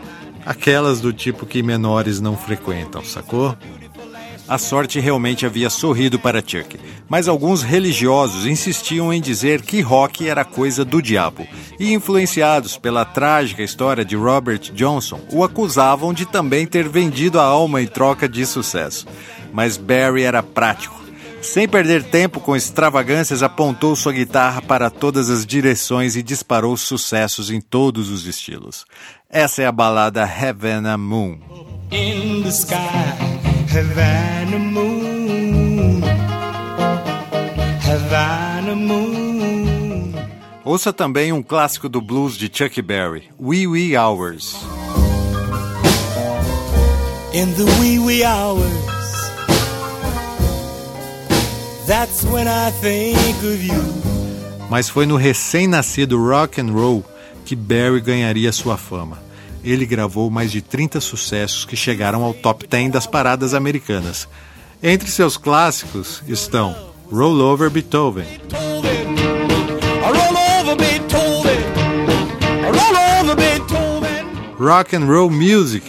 aquelas 0.46 1.02
do 1.02 1.12
tipo 1.12 1.46
que 1.46 1.64
menores 1.64 2.22
não 2.22 2.38
frequentam, 2.38 3.04
sacou? 3.04 3.58
A 4.48 4.60
sorte 4.60 5.00
realmente 5.00 5.44
havia 5.44 5.72
sorrido 5.72 6.20
para 6.20 6.40
Chuck, 6.40 6.80
mas 7.10 7.28
alguns 7.28 7.64
religiosos 7.64 8.46
insistiam 8.46 9.12
em 9.12 9.20
dizer 9.20 9.64
que 9.64 9.82
rock 9.82 10.30
era 10.30 10.46
coisa 10.46 10.86
do 10.86 11.02
diabo, 11.02 11.48
e 11.80 11.92
influenciados 11.92 12.78
pela 12.78 13.04
trágica 13.04 13.64
história 13.64 14.06
de 14.06 14.16
Robert 14.16 14.72
Johnson, 14.72 15.20
o 15.32 15.44
acusavam 15.44 16.14
de 16.14 16.28
também 16.28 16.68
ter 16.68 16.88
vendido 16.88 17.40
a 17.40 17.44
alma 17.44 17.82
em 17.82 17.88
troca 17.88 18.30
de 18.30 18.46
sucesso. 18.46 19.08
Mas 19.52 19.78
Barry 19.78 20.22
era 20.22 20.44
prático 20.44 21.06
sem 21.46 21.68
perder 21.68 22.04
tempo 22.04 22.40
com 22.40 22.56
extravagâncias, 22.56 23.44
apontou 23.44 23.96
sua 23.96 24.12
guitarra 24.12 24.64
para 24.64 24.90
todas 24.90 25.30
as 25.30 25.46
direções 25.46 26.16
e 26.16 26.24
disparou 26.24 26.76
sucessos 26.76 27.52
em 27.52 27.62
todos 27.62 28.10
os 28.10 28.26
estilos. 28.26 28.84
Essa 29.38 29.64
é 29.64 29.66
a 29.66 29.72
balada 29.74 30.24
Havana 30.24 30.98
Moon. 30.98 31.38
In 31.92 32.42
the 32.44 32.52
sky, 32.52 32.78
Havana 33.70 34.58
Moon. 34.58 36.02
Havana 37.84 38.74
Moon. 38.74 40.14
Ouça 40.64 40.94
também 40.94 41.34
um 41.34 41.44
clássico 41.44 41.90
do 41.90 42.00
blues 42.00 42.38
de 42.38 42.50
Chuck 42.50 42.82
Berry, 42.82 43.24
Wee 43.38 43.68
Wee 43.68 43.98
Hours. 43.98 44.56
In 47.34 47.52
the 47.56 47.66
wee 47.82 48.00
wee 48.00 48.24
hours 48.24 48.64
That's 51.86 52.24
when 52.24 52.48
I 52.48 52.72
think 52.80 53.44
of 53.44 53.62
you. 53.62 53.84
Mas 54.70 54.88
foi 54.88 55.06
no 55.06 55.18
recém-nascido 55.18 56.18
rock 56.26 56.62
and 56.62 56.72
roll 56.72 57.04
que 57.44 57.54
Barry 57.54 58.00
ganharia 58.00 58.54
sua 58.54 58.78
fama. 58.78 59.25
Ele 59.66 59.84
gravou 59.84 60.30
mais 60.30 60.52
de 60.52 60.62
30 60.62 61.02
sucessos 61.02 61.66
que 61.66 61.76
chegaram 61.76 62.24
ao 62.24 62.36
top 62.36 62.68
10 62.68 62.92
das 62.92 63.08
paradas 63.08 63.56
americanas. 63.56 64.30
Entre 64.82 65.10
seus 65.10 65.38
clássicos 65.38 66.22
estão 66.28 66.76
Roll 67.12 67.40
Over 67.42 67.72
Beethoven, 67.72 68.26
Rock 74.60 74.96
and 74.96 75.06
Roll 75.08 75.30
Music. 75.32 75.84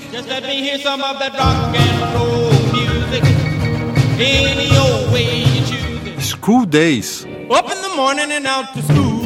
School 6.21 6.67
days. 6.67 7.27
Up 7.51 7.71
in 7.71 7.83
the 7.83 7.95
morning 7.95 8.33
and 8.33 8.47
out 8.47 8.73
to 8.75 8.83
school. 8.83 9.21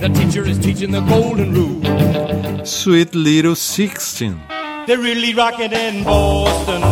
The 0.00 0.10
teacher 0.12 0.46
is 0.46 0.58
teaching 0.58 0.90
the 0.90 1.00
golden 1.00 1.54
rule. 1.54 2.03
Sweet 2.64 3.14
Little 3.14 3.54
Sixteen. 3.54 4.40
They're 4.86 4.98
really 4.98 5.34
rocking 5.34 5.72
in 5.72 6.02
Boston 6.04 6.82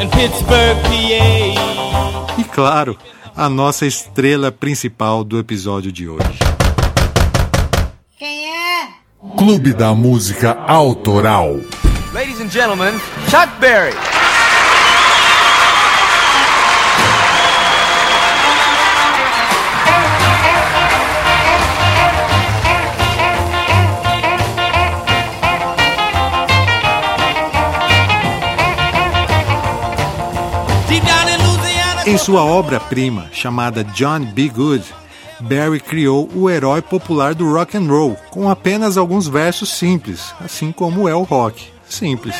and 0.00 0.10
Pittsburgh, 0.10 0.76
PA. 0.82 2.34
E 2.38 2.44
claro, 2.44 2.96
a 3.36 3.48
nossa 3.48 3.86
estrela 3.86 4.52
principal 4.52 5.24
do 5.24 5.38
episódio 5.38 5.90
de 5.90 6.08
hoje. 6.08 6.38
Quem 8.18 8.46
é? 8.46 8.88
Clube 9.36 9.72
da 9.72 9.94
Música 9.94 10.56
Autoral. 10.66 11.60
Ladies 12.12 12.40
and 12.40 12.50
gentlemen, 12.50 12.94
Chuck 13.28 13.48
Berry. 13.60 13.92
Em 32.16 32.18
sua 32.18 32.42
obra-prima, 32.42 33.28
chamada 33.30 33.84
John 33.84 34.20
B. 34.20 34.48
Good, 34.48 34.82
Barry 35.38 35.78
criou 35.78 36.26
o 36.34 36.48
herói 36.48 36.80
popular 36.80 37.34
do 37.34 37.52
rock 37.52 37.76
and 37.76 37.86
roll, 37.86 38.16
com 38.30 38.48
apenas 38.48 38.96
alguns 38.96 39.28
versos 39.28 39.68
simples, 39.68 40.34
assim 40.40 40.72
como 40.72 41.06
é 41.06 41.14
o 41.14 41.24
rock. 41.24 41.70
Simples. 41.86 42.34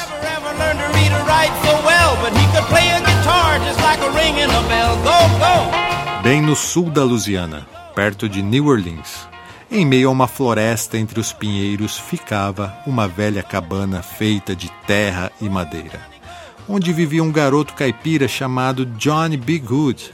Bem 6.22 6.40
no 6.40 6.56
sul 6.56 6.88
da 6.88 7.04
Louisiana, 7.04 7.66
perto 7.94 8.30
de 8.30 8.40
New 8.40 8.68
Orleans, 8.68 9.28
em 9.70 9.84
meio 9.84 10.08
a 10.08 10.12
uma 10.12 10.26
floresta 10.26 10.96
entre 10.96 11.20
os 11.20 11.34
pinheiros, 11.34 11.98
ficava 11.98 12.74
uma 12.86 13.06
velha 13.06 13.42
cabana 13.42 14.02
feita 14.02 14.56
de 14.56 14.70
terra 14.86 15.30
e 15.38 15.50
madeira 15.50 16.15
onde 16.68 16.92
vivia 16.92 17.22
um 17.22 17.30
garoto 17.30 17.74
caipira 17.74 18.26
chamado 18.26 18.84
Johnny 18.84 19.36
B. 19.36 19.58
Good, 19.58 20.12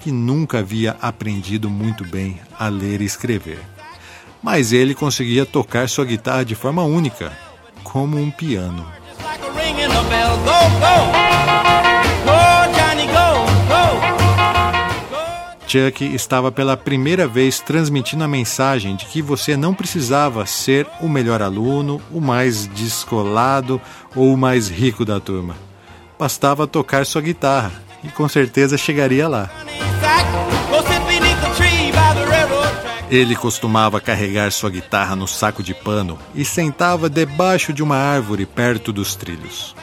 que 0.00 0.10
nunca 0.10 0.58
havia 0.58 0.96
aprendido 1.00 1.68
muito 1.68 2.04
bem 2.04 2.40
a 2.58 2.68
ler 2.68 3.00
e 3.00 3.04
escrever. 3.04 3.60
Mas 4.42 4.72
ele 4.72 4.94
conseguia 4.94 5.46
tocar 5.46 5.88
sua 5.88 6.04
guitarra 6.04 6.44
de 6.44 6.54
forma 6.54 6.82
única, 6.82 7.32
como 7.82 8.16
um 8.18 8.30
piano. 8.30 8.86
Chuck 15.66 16.04
estava 16.04 16.52
pela 16.52 16.76
primeira 16.76 17.26
vez 17.26 17.58
transmitindo 17.60 18.22
a 18.22 18.28
mensagem 18.28 18.94
de 18.94 19.06
que 19.06 19.22
você 19.22 19.56
não 19.56 19.72
precisava 19.72 20.44
ser 20.44 20.86
o 21.00 21.08
melhor 21.08 21.40
aluno, 21.40 21.98
o 22.10 22.20
mais 22.20 22.66
descolado 22.66 23.80
ou 24.14 24.34
o 24.34 24.36
mais 24.36 24.68
rico 24.68 25.02
da 25.02 25.18
turma 25.18 25.56
bastava 26.22 26.68
tocar 26.68 27.04
sua 27.04 27.20
guitarra 27.20 27.72
e 28.04 28.08
com 28.08 28.28
certeza 28.28 28.78
chegaria 28.78 29.26
lá. 29.26 29.50
Ele 33.10 33.34
costumava 33.34 34.00
carregar 34.00 34.52
sua 34.52 34.70
guitarra 34.70 35.16
no 35.16 35.26
saco 35.26 35.64
de 35.64 35.74
pano 35.74 36.16
e 36.32 36.44
sentava 36.44 37.10
debaixo 37.10 37.72
de 37.72 37.82
uma 37.82 37.96
árvore 37.96 38.46
perto 38.46 38.92
dos 38.92 39.16
trilhos. 39.16 39.74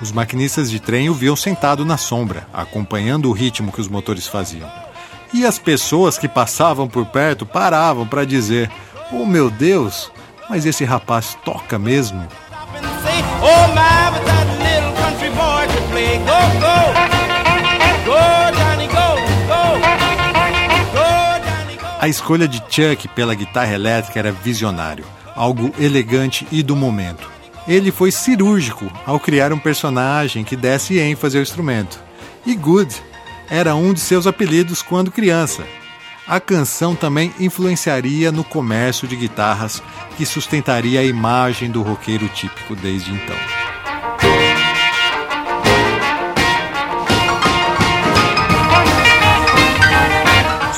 Os 0.00 0.10
maquinistas 0.10 0.68
de 0.68 0.80
trem 0.80 1.08
o 1.08 1.14
viam 1.14 1.36
sentado 1.36 1.84
na 1.84 1.96
sombra, 1.96 2.48
acompanhando 2.52 3.28
o 3.30 3.32
ritmo 3.32 3.70
que 3.70 3.80
os 3.80 3.86
motores 3.86 4.26
faziam. 4.26 4.68
E 5.32 5.46
as 5.46 5.56
pessoas 5.56 6.18
que 6.18 6.26
passavam 6.26 6.88
por 6.88 7.06
perto 7.06 7.46
paravam 7.46 8.04
para 8.08 8.26
dizer: 8.26 8.68
Oh 9.12 9.24
meu 9.24 9.48
Deus, 9.48 10.10
mas 10.50 10.66
esse 10.66 10.84
rapaz 10.84 11.38
toca 11.44 11.78
mesmo? 11.78 12.26
Oh, 13.40 14.45
Go, 15.96 16.60
go. 16.60 16.76
A 21.98 22.08
escolha 22.08 22.46
de 22.46 22.58
Chuck 22.68 23.08
pela 23.08 23.34
guitarra 23.34 23.72
elétrica 23.72 24.18
era 24.18 24.30
visionário, 24.30 25.04
algo 25.34 25.72
elegante 25.78 26.46
e 26.52 26.62
do 26.62 26.76
momento. 26.76 27.28
Ele 27.66 27.90
foi 27.90 28.12
cirúrgico 28.12 28.92
ao 29.04 29.18
criar 29.18 29.52
um 29.52 29.58
personagem 29.58 30.44
que 30.44 30.54
desse 30.54 30.98
ênfase 30.98 31.36
ao 31.36 31.42
instrumento. 31.42 31.98
E 32.44 32.54
Good 32.54 32.94
era 33.50 33.74
um 33.74 33.92
de 33.92 34.00
seus 34.00 34.26
apelidos 34.26 34.82
quando 34.82 35.10
criança. 35.10 35.64
A 36.28 36.38
canção 36.38 36.94
também 36.94 37.32
influenciaria 37.40 38.30
no 38.30 38.44
comércio 38.44 39.08
de 39.08 39.16
guitarras 39.16 39.82
que 40.16 40.26
sustentaria 40.26 41.00
a 41.00 41.04
imagem 41.04 41.70
do 41.70 41.82
roqueiro 41.82 42.28
típico 42.28 42.76
desde 42.76 43.10
então. 43.12 43.65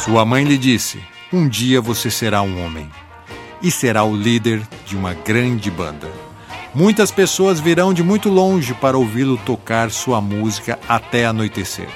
Sua 0.09 0.25
mãe 0.25 0.43
lhe 0.43 0.57
disse: 0.57 1.03
Um 1.31 1.47
dia 1.47 1.83
você 1.83 2.11
será 2.11 2.41
um 2.41 2.65
homem 2.65 2.91
e 3.61 3.71
será 3.71 4.05
o 4.05 4.17
líder 4.17 4.63
de 4.87 4.97
uma 4.97 5.13
grande 5.13 5.71
banda. 5.71 6.11
Muitas 6.75 7.11
pessoas 7.11 7.61
virão 7.61 7.93
de 7.93 8.03
muito 8.03 8.31
longe 8.31 8.73
para 8.73 8.97
ouvi-lo 8.97 9.37
tocar 9.37 9.91
sua 9.91 10.19
música 10.19 10.79
até 10.89 11.27
anoitecer. 11.27 11.91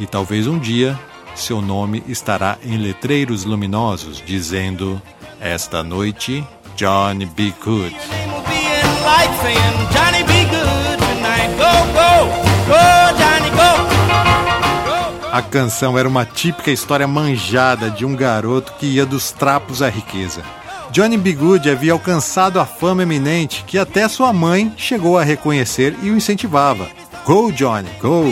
E 0.00 0.06
talvez 0.06 0.46
um 0.46 0.58
dia 0.58 0.98
seu 1.34 1.60
nome 1.60 2.02
estará 2.08 2.56
em 2.64 2.78
letreiros 2.78 3.44
luminosos 3.44 4.22
dizendo: 4.24 5.00
Esta 5.38 5.82
noite. 5.82 6.42
Johnny 6.76 7.26
B. 7.26 7.52
Good 7.62 7.94
A 15.38 15.42
canção 15.42 15.96
era 15.96 16.08
uma 16.08 16.26
típica 16.26 16.68
história 16.68 17.06
manjada 17.06 17.88
de 17.88 18.04
um 18.04 18.16
garoto 18.16 18.72
que 18.72 18.86
ia 18.86 19.06
dos 19.06 19.30
trapos 19.30 19.82
à 19.82 19.88
riqueza. 19.88 20.42
Johnny 20.90 21.16
B. 21.16 21.32
Good 21.32 21.70
havia 21.70 21.92
alcançado 21.92 22.58
a 22.58 22.66
fama 22.66 23.04
eminente 23.04 23.62
que 23.64 23.78
até 23.78 24.08
sua 24.08 24.32
mãe 24.32 24.74
chegou 24.76 25.16
a 25.16 25.22
reconhecer 25.22 25.96
e 26.02 26.10
o 26.10 26.16
incentivava. 26.16 26.88
Go, 27.24 27.52
Johnny, 27.52 27.88
go! 28.00 28.24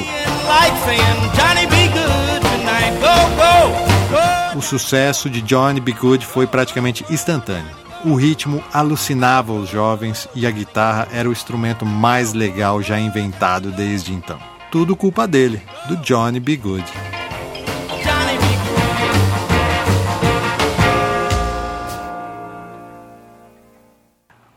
O 4.57 4.61
sucesso 4.61 5.31
de 5.31 5.41
Johnny 5.43 5.79
B. 5.79 5.93
Good 5.93 6.27
foi 6.27 6.49
praticamente 6.49 7.05
instantâneo. 7.09 7.71
O 8.05 8.17
ritmo 8.17 8.61
alucinava 8.73 9.53
os 9.53 9.71
jovens 9.71 10.27
e 10.35 10.45
a 10.45 10.51
guitarra 10.51 11.07
era 11.13 11.29
o 11.29 11.33
instrumento 11.33 11.87
mais 11.87 12.33
legal 12.33 12.83
já 12.83 12.99
inventado 12.99 13.71
desde 13.71 14.13
então 14.13 14.56
tudo 14.71 14.97
culpa 14.97 15.27
dele, 15.27 15.63
do 15.89 15.97
Johnny 15.97 16.41
B. 16.41 16.57
Good. 16.57 16.85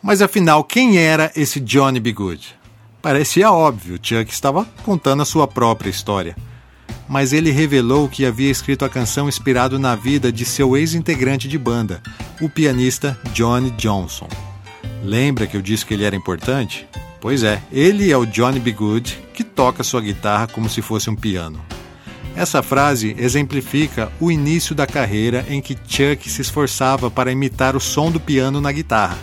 Mas 0.02 0.24
afinal, 0.24 0.64
quem 0.64 0.98
era 0.98 1.32
esse 1.36 1.60
Johnny 1.60 2.00
B. 2.00 2.12
Good? 2.14 2.56
Parecia 3.00 3.52
óbvio, 3.52 4.00
Chuck 4.02 4.32
estava 4.32 4.66
contando 4.84 5.22
a 5.22 5.26
sua 5.26 5.48
própria 5.48 5.90
história. 5.90 6.36
Mas 7.08 7.32
ele 7.32 7.52
revelou 7.52 8.10
que 8.10 8.26
havia 8.26 8.50
escrito 8.50 8.84
a 8.84 8.90
canção 8.90 9.30
inspirado 9.30 9.78
na 9.78 9.96
vida 9.96 10.32
de 10.32 10.46
seu 10.46 10.76
ex-integrante 10.76 11.48
de 11.48 11.58
banda, 11.58 12.02
o 12.42 12.50
pianista 12.50 13.20
Johnny 13.34 13.70
Johnson. 13.72 14.28
Lembra 15.04 15.46
que 15.46 15.56
eu 15.56 15.62
disse 15.62 15.86
que 15.86 15.94
ele 15.94 16.06
era 16.06 16.16
importante? 16.16 16.88
Pois 17.22 17.44
é, 17.44 17.62
ele 17.72 18.12
é 18.12 18.18
o 18.18 18.26
Johnny 18.26 18.60
B. 18.60 18.72
Good 18.72 19.20
que 19.34 19.44
toca 19.44 19.84
sua 19.84 20.02
guitarra 20.02 20.48
como 20.48 20.70
se 20.70 20.82
fosse 20.82 21.10
um 21.10 21.16
piano. 21.16 21.60
Essa 22.36 22.64
frase 22.64 23.16
exemplifica 23.18 24.12
o 24.20 24.32
início 24.32 24.74
da 24.74 24.88
carreira 24.88 25.46
em 25.50 25.62
que 25.62 25.78
Chuck 25.88 26.30
se 26.30 26.42
esforçava 26.42 27.12
para 27.12 27.32
imitar 27.32 27.76
o 27.76 27.80
som 27.80 28.10
do 28.10 28.20
piano 28.20 28.62
na 28.62 28.72
guitarra. 28.72 29.18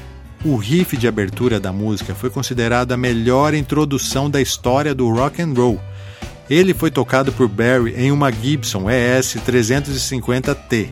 O 0.45 0.57
riff 0.57 0.97
de 0.97 1.09
abertura 1.09 1.59
da 1.59 1.73
música 1.73 2.15
foi 2.15 2.29
considerado 2.29 2.93
a 2.93 2.97
melhor 2.97 3.55
introdução 3.55 4.29
da 4.29 4.41
história 4.41 4.95
do 4.95 5.11
rock 5.11 5.41
and 5.41 5.55
roll. 5.57 5.81
Ele 6.49 6.75
foi 6.75 6.91
tocado 6.91 7.33
por 7.33 7.49
Barry 7.49 7.95
em 7.97 8.13
uma 8.13 8.31
Gibson 8.31 8.89
ES 8.91 9.37
350T, 9.47 10.91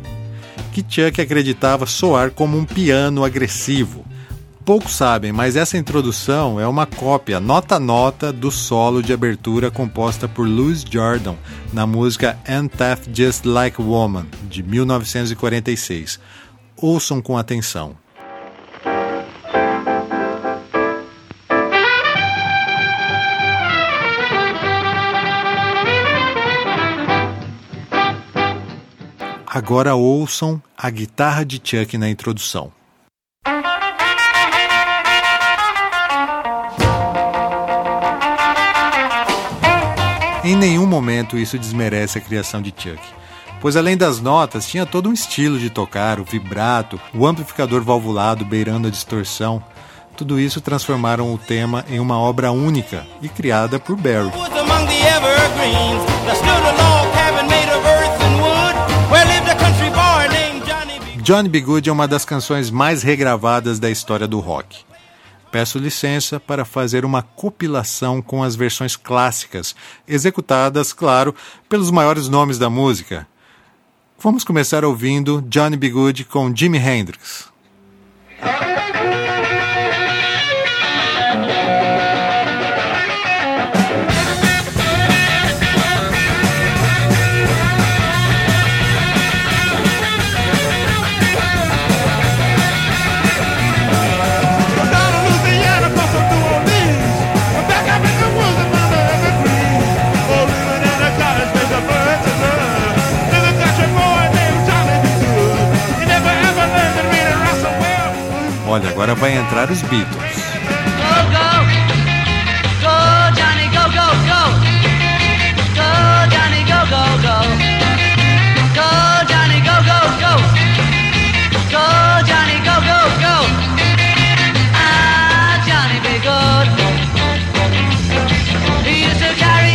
que 0.73 0.85
Chuck 0.89 1.21
acreditava 1.21 1.87
soar 1.87 2.31
como 2.31 2.59
um 2.59 2.65
piano 2.65 3.23
agressivo. 3.23 4.05
Poucos 4.65 4.95
sabem, 4.95 5.31
mas 5.31 5.57
essa 5.57 5.77
introdução 5.77 6.59
é 6.59 6.67
uma 6.67 6.87
cópia 6.87 7.39
nota 7.39 7.77
a 7.77 7.79
nota 7.79 8.33
do 8.33 8.51
solo 8.51 9.03
de 9.03 9.13
abertura 9.13 9.71
composta 9.71 10.27
por 10.27 10.49
Louis 10.49 10.83
Jordan 10.83 11.35
na 11.71 11.87
música 11.87 12.39
And 12.49 12.69
Tough 12.69 13.15
Just 13.15 13.45
Like 13.45 13.83
Woman, 13.83 14.27
de 14.49 14.63
1946. 14.63 16.19
Ouçam 16.79 17.21
com 17.21 17.37
atenção. 17.37 17.95
Agora 29.47 29.95
ouçam 29.95 30.61
a 30.75 30.89
guitarra 30.89 31.45
de 31.45 31.61
Chuck 31.63 31.99
na 31.99 32.09
introdução. 32.09 32.73
Em 40.45 40.55
nenhum 40.55 40.87
momento 40.87 41.39
isso 41.39 41.59
desmerece 41.59 42.19
a 42.19 42.21
criação 42.21 42.61
de 42.61 42.69
Chuck, 42.69 43.01
pois 43.63 43.79
além 43.79 43.97
das 43.97 44.21
notas, 44.21 44.69
tinha 44.69 44.85
todo 44.85 45.09
um 45.09 45.13
estilo 45.15 45.59
de 45.59 45.71
tocar, 45.71 46.21
o 46.21 46.25
vibrato, 46.25 47.01
o 47.15 47.27
amplificador 47.27 47.83
valvulado 47.83 48.45
beirando 48.45 48.89
a 48.89 48.91
distorção. 48.91 49.65
Tudo 50.15 50.39
isso 50.39 50.61
transformaram 50.61 51.33
o 51.33 51.39
tema 51.39 51.83
em 51.89 51.99
uma 51.99 52.19
obra 52.19 52.53
única 52.53 53.07
e 53.23 53.29
criada 53.31 53.81
por 53.81 53.97
Barry. 53.97 54.31
Johnny 61.23 61.49
B. 61.49 61.61
Good 61.63 61.89
é 61.89 61.93
uma 61.93 62.07
das 62.07 62.27
canções 62.27 62.71
mais 62.71 63.03
regravadas 63.03 63.79
da 63.79 63.91
história 63.91 64.29
do 64.29 64.41
rock 64.41 64.85
peço 65.55 65.79
licença 65.79 66.41
para 66.41 66.65
fazer 66.65 67.05
uma 67.05 67.23
compilação 67.23 68.21
com 68.21 68.43
as 68.43 68.57
versões 68.57 68.97
clássicas, 68.97 69.73
executadas, 70.05 70.93
claro, 70.93 71.33
pelos 71.69 71.93
maiores 71.93 72.29
nomes 72.29 72.59
da 72.59 72.69
música. 72.69 73.25
Vamos 74.19 74.43
começar 74.43 74.85
ouvindo 74.85 75.41
Johnny 75.43 75.77
B. 75.77 75.91
Good 75.91 76.25
com 76.25 76.53
Jimi 76.53 76.79
Hendrix. 76.79 77.49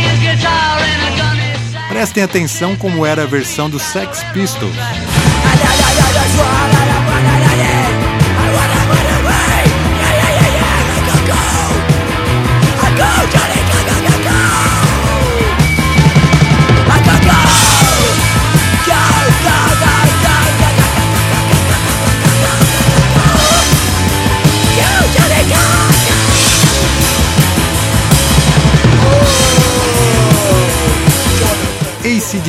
His 0.02 0.18
guitar 0.20 0.80
in 0.80 1.00
a 1.00 1.10
gun. 1.16 1.88
Prestem 1.88 2.22
atenção 2.24 2.76
como 2.76 3.06
era 3.06 3.22
a 3.22 3.26
versão 3.26 3.70
do 3.70 3.78
Sex 3.78 4.24
Pistols. 4.32 4.74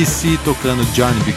ACDC 0.02 0.38
tocando 0.44 0.84
Johnny 0.92 1.20
B. 1.22 1.32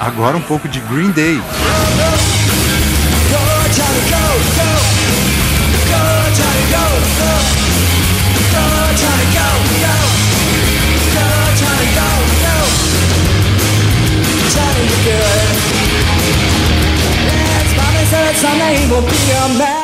Agora 0.00 0.36
um 0.36 0.40
pouco 0.40 0.66
de 0.68 0.80
Green 0.80 1.10
Day. 1.10 1.40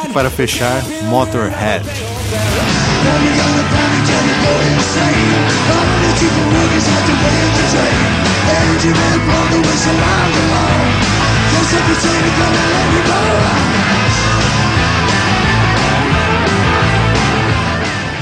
E 0.05 0.13
para 0.13 0.31
fechar, 0.31 0.83
Motorhead. 1.05 1.85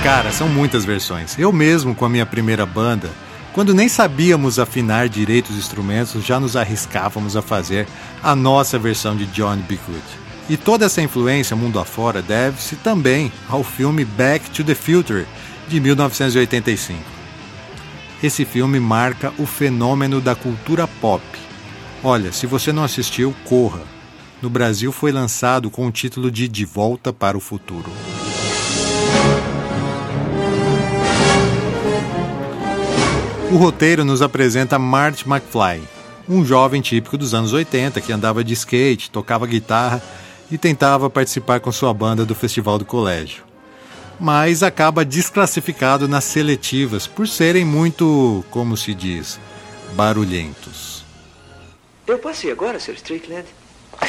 Cara, 0.03 0.31
são 0.33 0.49
muitas 0.49 0.85
versões. 0.85 1.39
Eu 1.39 1.53
mesmo, 1.53 1.95
com 1.95 2.05
a 2.05 2.09
minha 2.09 2.25
primeira 2.25 2.65
banda, 2.65 3.11
quando 3.53 3.75
nem 3.75 3.89
sabíamos 3.89 4.59
afinar 4.59 5.09
direito 5.09 5.51
os 5.51 5.59
instrumentos, 5.59 6.25
já 6.25 6.39
nos 6.39 6.57
arriscávamos 6.57 7.37
a 7.37 7.43
fazer 7.43 7.87
a 8.23 8.35
nossa 8.35 8.79
versão 8.79 9.17
de 9.17 9.27
John 9.27 9.57
B. 9.57 9.79
E 10.49 10.57
toda 10.57 10.87
essa 10.87 11.03
influência 11.03 11.55
mundo 11.55 11.79
afora 11.79 12.23
deve-se 12.23 12.77
também 12.77 13.31
ao 13.49 13.63
filme 13.63 14.03
Back 14.05 14.51
to 14.51 14.65
the 14.65 14.75
Future, 14.75 15.27
de 15.69 15.79
1985. 15.79 16.99
Esse 18.23 18.47
filme 18.47 18.81
marca 18.81 19.33
o 19.39 19.45
fenômeno 19.45 20.23
da 20.23 20.35
cultura 20.35 20.89
pop. 21.01 21.23
Olha, 22.03 22.33
se 22.33 22.47
você 22.47 22.73
não 22.73 22.83
assistiu, 22.83 23.35
corra. 23.45 23.83
No 24.41 24.49
Brasil 24.49 24.91
foi 24.91 25.13
lançado 25.13 25.71
com 25.71 25.87
o 25.87 25.93
título 25.93 26.31
de 26.31 26.49
De 26.49 26.65
Volta 26.65 27.13
para 27.13 27.37
o 27.37 27.41
Futuro. 27.41 27.91
O 33.53 33.57
roteiro 33.57 34.05
nos 34.05 34.23
apresenta 34.23 34.79
Marty 34.79 35.29
McFly, 35.29 35.83
um 36.29 36.45
jovem 36.45 36.81
típico 36.81 37.19
dos 37.19 37.35
anos 37.35 37.53
80 37.53 38.01
que 38.01 38.13
andava 38.13 38.45
de 38.45 38.53
skate, 38.55 39.11
tocava 39.11 39.47
guitarra 39.47 40.03
e 40.51 40.59
tentava 40.59 41.11
participar 41.11 41.61
com 41.61 41.71
sua 41.71 41.93
banda 41.93 42.25
do 42.25 42.35
festival 42.35 42.79
do 42.79 42.85
colégio. 42.85 43.45
Mas 44.19 44.63
acaba 44.63 45.05
desclassificado 45.05 46.09
nas 46.09 46.25
seletivas 46.25 47.07
por 47.07 47.29
serem 47.29 47.65
muito, 47.65 48.45
como 48.51 48.77
se 48.77 48.93
diz, 48.95 49.39
barulhentos. 49.93 51.05
Eu 52.07 52.19
posso 52.19 52.47
ir 52.47 52.51
agora, 52.51 52.81
Sr. 52.81 52.95
Strickland? 52.95 53.47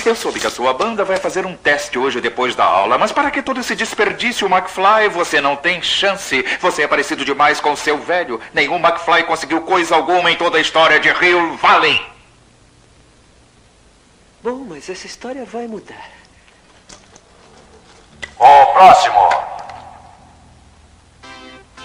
Eu 0.05 0.15
soube 0.15 0.39
que 0.39 0.47
a 0.47 0.51
sua 0.51 0.73
banda 0.73 1.03
vai 1.03 1.17
fazer 1.17 1.45
um 1.45 1.55
teste 1.55 1.97
hoje 1.97 2.21
depois 2.21 2.55
da 2.55 2.63
aula, 2.63 2.97
mas 2.97 3.11
para 3.11 3.31
que 3.31 3.41
todo 3.41 3.59
esse 3.59 3.75
desperdício, 3.75 4.47
McFly? 4.47 5.09
Você 5.11 5.41
não 5.41 5.55
tem 5.55 5.81
chance. 5.81 6.45
Você 6.61 6.83
é 6.83 6.87
parecido 6.87 7.25
demais 7.25 7.59
com 7.59 7.75
seu 7.75 7.97
velho. 7.97 8.39
Nenhum 8.53 8.77
McFly 8.77 9.23
conseguiu 9.23 9.61
coisa 9.61 9.95
alguma 9.95 10.31
em 10.31 10.35
toda 10.35 10.57
a 10.57 10.61
história 10.61 10.99
de 10.99 11.09
Hill 11.09 11.57
Valley. 11.57 11.99
Bom, 14.41 14.65
mas 14.69 14.89
essa 14.89 15.05
história 15.05 15.43
vai 15.43 15.67
mudar. 15.67 16.09
Próximo. 18.79 19.29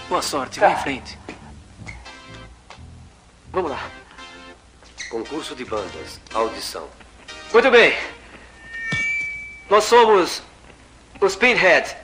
Boa 0.07 0.21
sorte, 0.21 0.61
vá 0.61 0.71
em 0.71 0.77
frente. 0.77 1.19
Vamos 3.51 3.69
lá. 3.69 3.81
Concurso 5.09 5.53
de 5.57 5.65
bandas, 5.65 6.21
audição. 6.33 6.87
Muito 7.51 7.69
bem. 7.69 7.93
Nós 9.69 9.83
somos 9.83 10.41
os 11.19 11.35
Pinhead. 11.35 11.97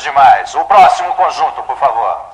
Demais. 0.00 0.54
O 0.54 0.64
próximo 0.64 1.12
conjunto, 1.14 1.62
por 1.64 1.78
favor. 1.78 2.32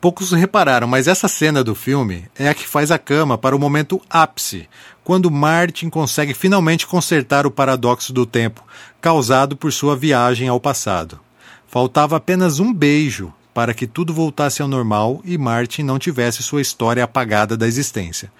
Poucos 0.00 0.32
repararam, 0.32 0.86
mas 0.86 1.06
essa 1.06 1.28
cena 1.28 1.62
do 1.62 1.74
filme 1.74 2.26
é 2.38 2.48
a 2.48 2.54
que 2.54 2.66
faz 2.66 2.90
a 2.90 2.98
cama 2.98 3.36
para 3.36 3.54
o 3.54 3.58
momento 3.58 4.00
ápice, 4.08 4.68
quando 5.04 5.30
Martin 5.30 5.90
consegue 5.90 6.32
finalmente 6.32 6.86
consertar 6.86 7.46
o 7.46 7.50
paradoxo 7.50 8.12
do 8.12 8.24
tempo 8.24 8.64
causado 9.00 9.56
por 9.56 9.72
sua 9.72 9.94
viagem 9.94 10.48
ao 10.48 10.58
passado. 10.58 11.20
Faltava 11.66 12.16
apenas 12.16 12.60
um 12.60 12.72
beijo 12.72 13.32
para 13.52 13.74
que 13.74 13.86
tudo 13.86 14.14
voltasse 14.14 14.62
ao 14.62 14.68
normal 14.68 15.20
e 15.24 15.36
Martin 15.36 15.82
não 15.82 15.98
tivesse 15.98 16.42
sua 16.42 16.62
história 16.62 17.04
apagada 17.04 17.56
da 17.56 17.66
existência. 17.66 18.32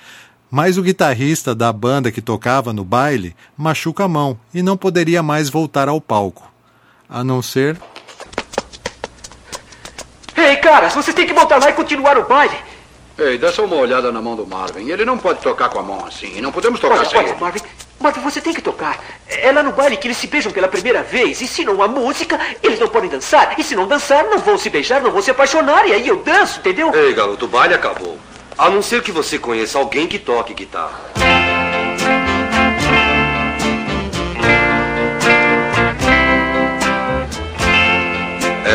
Mas 0.50 0.78
o 0.78 0.82
guitarrista 0.82 1.54
da 1.54 1.72
banda 1.72 2.10
que 2.10 2.22
tocava 2.22 2.72
no 2.72 2.84
baile 2.84 3.36
machuca 3.56 4.04
a 4.04 4.08
mão 4.08 4.38
e 4.52 4.62
não 4.62 4.76
poderia 4.76 5.22
mais 5.22 5.48
voltar 5.48 5.88
ao 5.88 6.00
palco. 6.00 6.50
A 7.08 7.22
não 7.22 7.42
ser. 7.42 7.78
Caras, 10.90 10.94
vocês 10.94 11.14
têm 11.14 11.26
que 11.26 11.33
voltar 11.33 11.59
lá 11.59 11.70
e 11.70 11.72
continuar 11.72 12.18
o 12.18 12.24
baile. 12.24 12.57
Ei, 13.16 13.38
dá 13.38 13.53
só 13.53 13.64
uma 13.64 13.76
olhada 13.76 14.11
na 14.11 14.20
mão 14.20 14.35
do 14.35 14.46
Marvin. 14.46 14.90
Ele 14.90 15.05
não 15.05 15.18
pode 15.18 15.40
tocar 15.40 15.68
com 15.68 15.79
a 15.79 15.83
mão 15.83 16.05
assim. 16.05 16.40
Não 16.40 16.50
podemos 16.50 16.81
tocar 16.81 16.98
Olha, 16.98 17.09
sem 17.09 17.18
olha, 17.18 17.29
ele. 17.29 17.40
Marvin, 17.40 17.61
Marvin, 18.00 18.20
você 18.20 18.40
tem 18.40 18.53
que 18.53 18.62
tocar. 18.62 18.98
É 19.29 19.53
lá 19.53 19.62
no 19.62 19.72
baile 19.72 19.96
que 19.96 20.09
eles 20.09 20.16
se 20.16 20.26
beijam 20.26 20.50
pela 20.50 20.68
primeira 20.68 21.03
vez. 21.03 21.40
E 21.40 21.46
se 21.46 21.64
não 21.64 21.81
há 21.83 21.87
música, 21.87 22.40
eles 22.62 22.81
não 22.81 22.88
podem 22.88 23.11
dançar. 23.11 23.55
E 23.59 23.62
se 23.62 23.76
não 23.76 23.87
dançar, 23.87 24.24
não 24.24 24.38
vão 24.38 24.59
se 24.59 24.70
beijar, 24.70 25.00
não 25.00 25.11
vão 25.11 25.22
se 25.22 25.31
apaixonar. 25.31 25.87
E 25.87 25.92
aí 25.92 26.09
eu 26.09 26.16
danço, 26.16 26.59
entendeu? 26.59 26.92
Ei, 26.94 27.12
garoto, 27.12 27.44
o 27.44 27.48
baile 27.48 27.74
acabou. 27.74 28.18
A 28.59 28.68
não 28.68 28.83
ser 28.83 29.03
que 29.03 29.12
você 29.12 29.38
conheça 29.38 29.79
alguém 29.79 30.07
que 30.07 30.18
toque 30.18 30.55
guitarra. 30.55 31.60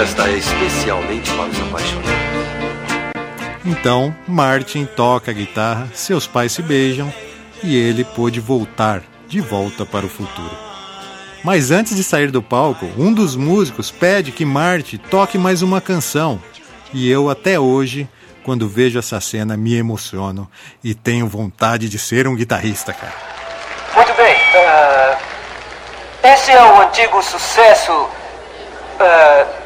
Esta 0.02 0.28
é 0.28 0.34
especialmente 0.34 1.32
para 1.32 1.46
os 1.46 1.58
apaixonados. 1.58 2.12
Então, 3.66 4.14
Martin 4.28 4.84
toca 4.84 5.32
a 5.32 5.34
guitarra, 5.34 5.88
seus 5.94 6.28
pais 6.28 6.52
se 6.52 6.62
beijam 6.62 7.14
e 7.64 7.78
ele 7.78 8.04
pôde 8.04 8.42
voltar 8.42 9.02
de 9.26 9.40
volta 9.40 9.86
para 9.86 10.06
o 10.06 10.10
futuro. 10.10 10.52
Mas 11.46 11.72
antes 11.72 11.96
de 11.96 12.04
sair 12.04 12.30
do 12.30 12.44
palco, 12.44 12.86
um 12.98 13.14
dos 13.14 13.38
músicos 13.38 13.90
pede 13.90 14.34
que 14.34 14.44
Marty 14.44 14.98
toque 14.98 15.38
mais 15.38 15.62
uma 15.62 15.80
canção. 15.80 16.42
E 16.94 17.10
eu, 17.10 17.30
até 17.30 17.58
hoje, 17.58 18.06
quando 18.44 18.68
vejo 18.68 19.00
essa 19.00 19.22
cena, 19.22 19.56
me 19.56 19.76
emociono 19.78 20.52
e 20.84 20.94
tenho 20.94 21.26
vontade 21.26 21.88
de 21.88 21.98
ser 21.98 22.28
um 22.28 22.36
guitarrista, 22.36 22.92
cara. 22.92 23.14
Muito 23.96 24.14
bem. 24.18 24.36
ah, 24.58 25.18
esse 26.22 26.52
é 26.52 26.62
o 26.62 26.82
antigo 26.82 27.24
sucesso. 27.24 28.10
ah, 29.00 29.65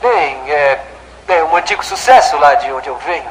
bem, 0.00 0.50
é, 0.50 0.80
é 1.28 1.44
um 1.44 1.56
antigo 1.56 1.84
sucesso 1.84 2.36
lá 2.38 2.54
de 2.54 2.70
onde 2.72 2.88
eu 2.88 2.96
venho. 2.98 3.30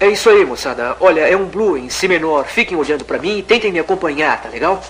É 0.00 0.08
isso 0.08 0.28
aí, 0.28 0.44
moçada. 0.44 0.96
Olha, 1.00 1.20
é 1.20 1.36
um 1.36 1.46
blue 1.46 1.78
em 1.78 1.88
si 1.88 2.08
menor. 2.08 2.44
Fiquem 2.44 2.76
olhando 2.76 3.04
pra 3.04 3.18
mim 3.18 3.38
e 3.38 3.42
tentem 3.42 3.72
me 3.72 3.78
acompanhar, 3.78 4.40
tá 4.42 4.48
legal? 4.48 4.82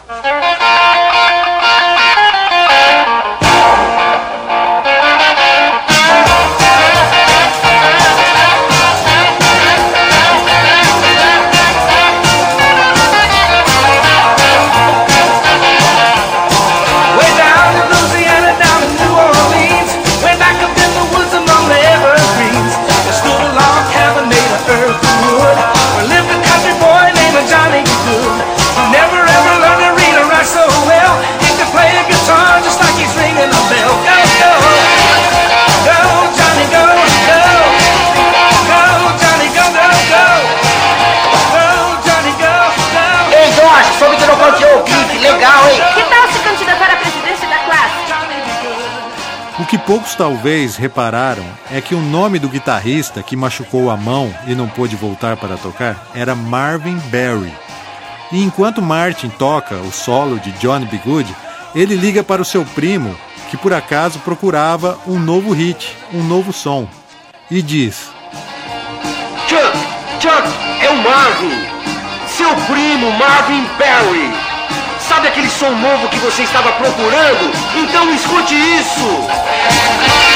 Poucos 49.95 50.17
talvez 50.17 50.75
repararam 50.75 51.45
é 51.71 51.81
que 51.81 51.95
o 51.95 52.01
nome 52.01 52.41
do 52.41 52.49
guitarrista 52.49 53.23
que 53.23 53.37
machucou 53.37 53.89
a 53.89 53.97
mão 53.97 54.35
e 54.45 54.53
não 54.53 54.69
pôde 54.69 54.97
voltar 54.97 55.37
para 55.37 55.57
tocar 55.57 56.09
era 56.13 56.35
Marvin 56.35 56.99
Berry. 57.11 57.55
E 58.33 58.43
enquanto 58.43 58.83
Martin 58.83 59.29
toca 59.29 59.77
o 59.77 59.93
solo 59.93 60.41
de 60.41 60.51
Johnny 60.59 60.85
B. 60.87 60.99
Good, 60.99 61.33
ele 61.77 61.95
liga 61.95 62.25
para 62.25 62.43
o 62.43 62.45
seu 62.45 62.65
primo, 62.65 63.17
que 63.53 63.57
por 63.57 63.73
acaso 63.73 64.19
procurava 64.19 64.99
um 65.07 65.17
novo 65.17 65.53
hit, 65.53 65.97
um 66.13 66.25
novo 66.25 66.53
som, 66.53 66.89
e 67.49 67.63
diz: 67.63 68.11
Chuck, 69.47 69.79
Chuck, 70.21 70.49
é 70.83 70.91
o 70.91 70.97
Marvin. 71.05 71.69
Seu 72.27 72.51
primo, 72.67 73.13
Marvin 73.13 73.65
Berry. 73.79 74.54
Sabe 75.15 75.29
aquele 75.29 75.49
som 75.49 75.71
novo 75.71 76.09
que 76.09 76.19
você 76.19 76.43
estava 76.43 76.73
procurando? 76.73 77.53
Então 77.77 78.13
escute 78.13 78.53
isso. 78.57 80.34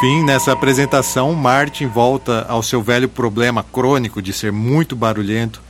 Fim, 0.00 0.22
nessa 0.22 0.52
apresentação, 0.52 1.32
Martin 1.32 1.86
volta 1.86 2.44
ao 2.48 2.62
seu 2.62 2.82
velho 2.82 3.08
problema 3.08 3.62
crônico 3.62 4.20
de 4.20 4.32
ser 4.32 4.52
muito 4.52 4.94
barulhento 4.94 5.62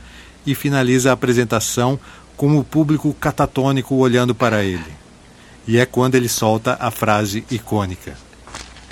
e 0.45 0.53
finaliza 0.53 1.09
a 1.09 1.13
apresentação 1.13 1.99
com 2.35 2.57
o 2.57 2.63
público 2.63 3.13
catatônico 3.13 3.95
olhando 3.95 4.35
para 4.35 4.63
ele. 4.63 4.93
E 5.67 5.79
é 5.79 5.85
quando 5.85 6.15
ele 6.15 6.27
solta 6.27 6.77
a 6.79 6.91
frase 6.91 7.45
icônica. 7.49 8.17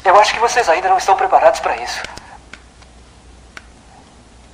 Eu 0.04 0.16
acho 0.18 0.34
que 0.34 0.40
vocês 0.40 0.70
ainda 0.70 0.90
não 0.90 0.98
estão 0.98 1.16
preparados 1.16 1.60
para 1.60 1.82
isso. 1.82 2.02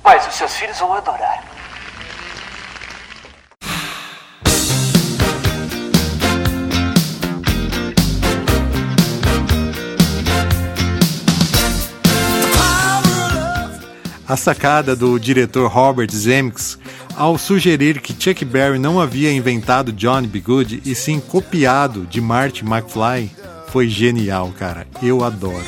Mas 0.02 0.26
os 0.26 0.34
seus 0.34 0.54
filhos 0.56 0.78
vão 0.78 0.92
adorar. 0.94 1.44
A 14.32 14.36
sacada 14.36 14.96
do 14.96 15.18
diretor 15.18 15.70
Robert 15.70 16.10
Zemeckis 16.10 16.78
ao 17.14 17.36
sugerir 17.36 18.00
que 18.00 18.16
Chuck 18.18 18.42
Berry 18.46 18.78
não 18.78 18.98
havia 18.98 19.30
inventado 19.30 19.92
Johnny 19.92 20.26
B. 20.26 20.40
Good 20.40 20.82
e 20.86 20.94
sim 20.94 21.20
copiado 21.20 22.06
de 22.06 22.18
Marty 22.18 22.64
McFly 22.64 23.30
foi 23.68 23.90
genial, 23.90 24.50
cara. 24.58 24.86
Eu 25.02 25.22
adoro. 25.22 25.66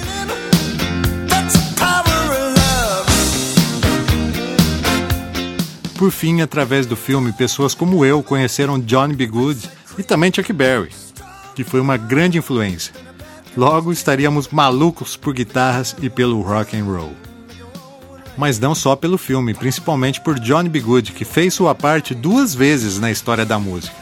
Por 5.99 6.11
fim, 6.11 6.41
através 6.41 6.87
do 6.87 6.97
filme, 6.97 7.35
pessoas 7.35 7.75
como 7.75 8.03
eu 8.03 8.23
conheceram 8.23 8.81
Johnny 8.81 9.15
B. 9.15 9.27
Good 9.27 9.61
e 9.99 10.03
também 10.03 10.33
Chuck 10.35 10.51
Berry. 10.55 10.89
que 11.55 11.65
foi 11.65 11.81
uma 11.81 11.99
grande 11.99 12.39
influência. 12.39 12.95
Logo 13.55 13.93
estaríamos 13.93 14.49
malucos 14.49 15.19
por 15.19 15.35
guitarras 15.35 15.95
e 16.01 16.09
pelo 16.09 16.41
rock 16.41 16.75
and 16.75 16.85
roll. 16.85 17.24
Mas 18.37 18.59
não 18.59 18.75
só 18.75 18.97
pelo 18.97 19.17
filme, 19.17 19.55
principalmente 19.55 20.21
por 20.21 20.39
Johnny 20.39 20.69
B. 20.69 20.81
Good, 20.81 21.13
que 21.13 21.25
fez 21.25 21.55
sua 21.55 21.75
parte 21.75 22.15
duas 22.15 22.55
vezes 22.55 22.99
na 22.99 23.11
história 23.11 23.45
da 23.45 23.59
música. 23.59 23.95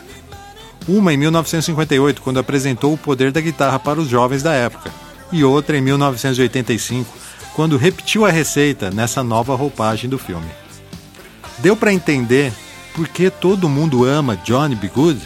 Uma 0.89 1.13
em 1.13 1.17
1958, 1.17 2.23
quando 2.23 2.41
apresentou 2.41 2.93
o 2.93 2.99
poder 2.99 3.31
da 3.31 3.41
guitarra 3.41 3.79
para 3.79 4.01
os 4.01 4.09
jovens 4.09 4.43
da 4.43 4.53
época, 4.53 4.91
e 5.31 5.45
outra 5.45 5.77
em 5.77 5.81
1985, 5.81 7.11
quando 7.55 7.77
repetiu 7.77 8.25
a 8.25 8.31
receita 8.31 8.91
nessa 8.91 9.23
nova 9.23 9.55
roupagem 9.55 10.09
do 10.09 10.19
filme. 10.19 10.49
Deu 11.59 11.77
para 11.77 11.93
entender 11.93 12.53
por 12.95 13.09
que 13.09 13.31
todo 13.31 13.69
mundo 13.69 14.05
ama 14.05 14.37
Johnny 14.37 14.75
B. 14.75 14.89
Good? 14.89 15.21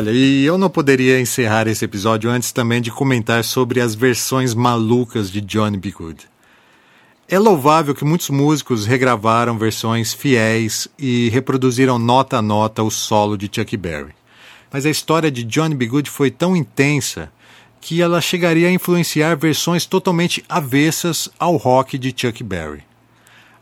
Olha, 0.00 0.12
e 0.12 0.46
eu 0.46 0.56
não 0.56 0.70
poderia 0.70 1.20
encerrar 1.20 1.68
esse 1.68 1.84
episódio 1.84 2.30
antes 2.30 2.52
também 2.52 2.80
de 2.80 2.90
comentar 2.90 3.44
sobre 3.44 3.82
as 3.82 3.94
versões 3.94 4.54
malucas 4.54 5.30
de 5.30 5.42
Johnny 5.42 5.76
B. 5.76 5.90
Good. 5.90 6.26
É 7.28 7.38
louvável 7.38 7.94
que 7.94 8.02
muitos 8.02 8.30
músicos 8.30 8.86
regravaram 8.86 9.58
versões 9.58 10.14
fiéis 10.14 10.88
e 10.98 11.28
reproduziram 11.28 11.98
nota 11.98 12.38
a 12.38 12.42
nota 12.42 12.82
o 12.82 12.90
solo 12.90 13.36
de 13.36 13.50
Chuck 13.54 13.76
Berry. 13.76 14.14
Mas 14.72 14.86
a 14.86 14.90
história 14.90 15.30
de 15.30 15.44
Johnny 15.44 15.74
B. 15.74 15.84
Good 15.84 16.08
foi 16.08 16.30
tão 16.30 16.56
intensa 16.56 17.30
que 17.78 18.00
ela 18.00 18.22
chegaria 18.22 18.68
a 18.68 18.72
influenciar 18.72 19.36
versões 19.36 19.84
totalmente 19.84 20.42
avessas 20.48 21.28
ao 21.38 21.58
rock 21.58 21.98
de 21.98 22.14
Chuck 22.16 22.42
Berry. 22.42 22.89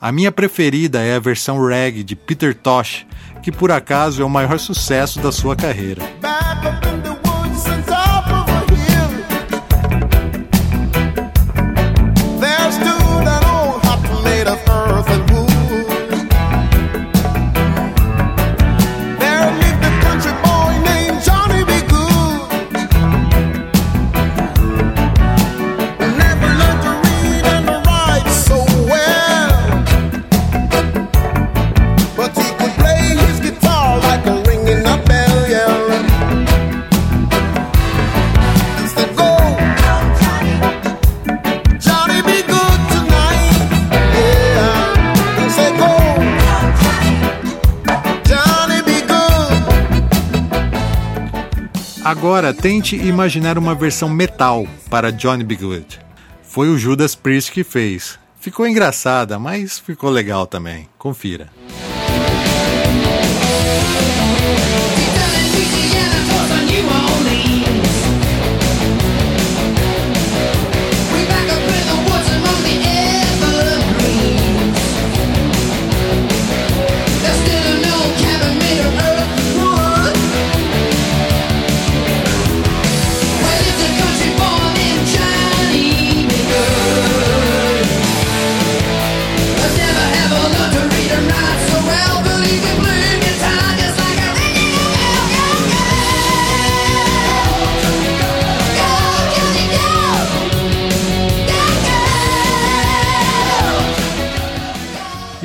A 0.01 0.13
minha 0.13 0.31
preferida 0.31 1.01
é 1.01 1.17
a 1.17 1.19
versão 1.19 1.67
reggae 1.67 2.05
de 2.05 2.15
Peter 2.15 2.55
Tosh, 2.55 3.05
que 3.43 3.51
por 3.51 3.73
acaso 3.73 4.23
é 4.23 4.25
o 4.25 4.31
maior 4.31 4.59
sucesso 4.59 5.19
da 5.19 5.33
sua 5.33 5.57
carreira. 5.57 6.03
Agora 52.09 52.55
tente 52.55 52.97
imaginar 52.97 53.59
uma 53.59 53.75
versão 53.75 54.09
metal 54.09 54.67
para 54.89 55.13
Johnny 55.13 55.45
B. 55.45 55.57
Good. 55.57 56.01
Foi 56.43 56.71
o 56.71 56.79
Judas 56.79 57.15
Priest 57.15 57.53
que 57.53 57.63
fez. 57.63 58.19
Ficou 58.41 58.67
engraçada, 58.67 59.39
mas 59.39 59.79
ficou 59.79 60.09
legal 60.09 60.47
também. 60.47 60.89
Confira. 60.97 61.51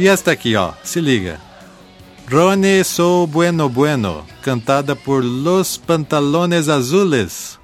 E 0.04 0.08
esta 0.08 0.32
aqui, 0.32 0.54
ó, 0.58 0.74
se 0.84 1.00
liga. 1.00 1.40
Rone 2.28 2.84
Sou 2.84 3.26
Bueno 3.26 3.70
Bueno, 3.70 4.26
cantada 4.42 4.96
por 4.96 5.24
Los 5.24 5.78
Pantalones 5.78 6.68
Azules. 6.68 7.58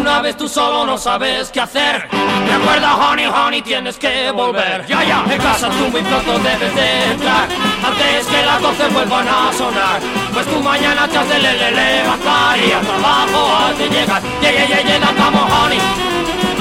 Una 0.00 0.20
vez 0.20 0.36
tú 0.36 0.48
solo 0.48 0.84
no 0.84 0.98
sabes 0.98 1.52
qué 1.52 1.60
hacer. 1.60 2.08
Recuerda, 2.10 2.96
honey, 2.96 3.26
honey, 3.26 3.62
tienes 3.62 3.96
que 3.98 4.32
volver. 4.32 4.84
Ya, 4.88 5.04
ya, 5.04 5.24
en 5.32 5.40
casa 5.40 5.68
tú 5.68 5.88
muy 5.92 6.02
pronto 6.02 6.40
debes 6.40 6.74
de 6.74 7.04
entrar. 7.12 7.48
Antes 7.84 8.26
que 8.26 8.44
las 8.44 8.60
12 8.60 8.88
vuelvan 8.88 9.28
a 9.28 9.52
sonar. 9.52 10.00
Pues 10.32 10.44
tú 10.48 10.60
mañana 10.60 11.06
te 11.06 11.18
has 11.18 11.28
de 11.28 11.38
le, 11.38 11.52
le, 11.52 11.70
levantar 11.70 12.58
y 12.58 12.72
al 12.72 12.84
trabajo 12.84 13.56
has 13.58 13.78
de 13.78 13.88
llegar. 13.90 14.22
Ya, 14.42 14.50
ya, 14.50 14.66
ya, 14.66 14.98
ya, 14.98 15.12
vamos, 15.16 15.52
honey. 15.52 16.13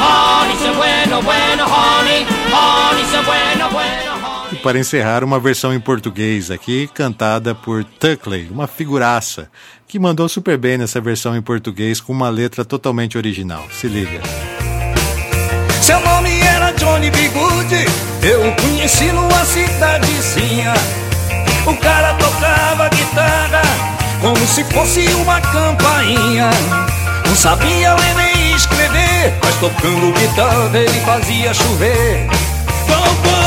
Honey, 0.03 0.57
sé 0.57 0.71
bueno, 0.71 1.21
bueno, 1.21 1.65
honey. 1.65 2.25
Honey, 2.51 3.05
sé 3.05 3.21
bueno, 3.25 3.69
bueno. 3.71 4.13
E 4.51 4.55
para 4.57 4.77
encerrar, 4.77 5.23
uma 5.23 5.39
versão 5.39 5.73
em 5.73 5.79
português 5.79 6.51
aqui, 6.51 6.87
cantada 6.93 7.55
por 7.55 7.83
Tuckley, 7.83 8.49
uma 8.51 8.67
figuraça, 8.67 9.49
que 9.87 9.97
mandou 9.97 10.29
super 10.29 10.57
bem 10.57 10.77
nessa 10.77 11.01
versão 11.01 11.35
em 11.35 11.41
português 11.41 11.99
com 11.99 12.13
uma 12.13 12.29
letra 12.29 12.63
totalmente 12.63 13.17
original. 13.17 13.63
Se 13.71 13.87
liga. 13.87 14.21
Seu 15.81 15.99
nome 16.01 16.39
era 16.41 16.71
Johnny 16.73 17.09
Bigude, 17.09 17.85
eu 18.21 18.51
conheci 18.61 19.05
numa 19.11 19.43
cidadezinha. 19.45 20.73
O 21.65 21.75
cara 21.77 22.13
tocava 22.13 22.89
guitarra 22.89 23.61
como 24.21 24.37
se 24.47 24.63
fosse 24.65 25.07
uma 25.15 25.41
campainha. 25.41 26.49
Não 27.25 27.35
sabia 27.35 27.95
ler 27.95 28.15
nem 28.15 28.32
mas 29.43 29.55
tocando 29.59 30.13
guitarra 30.13 30.77
ele 30.77 30.99
fazia 31.01 31.53
chover. 31.53 32.27
Go, 32.87 33.03
go! 33.23 33.43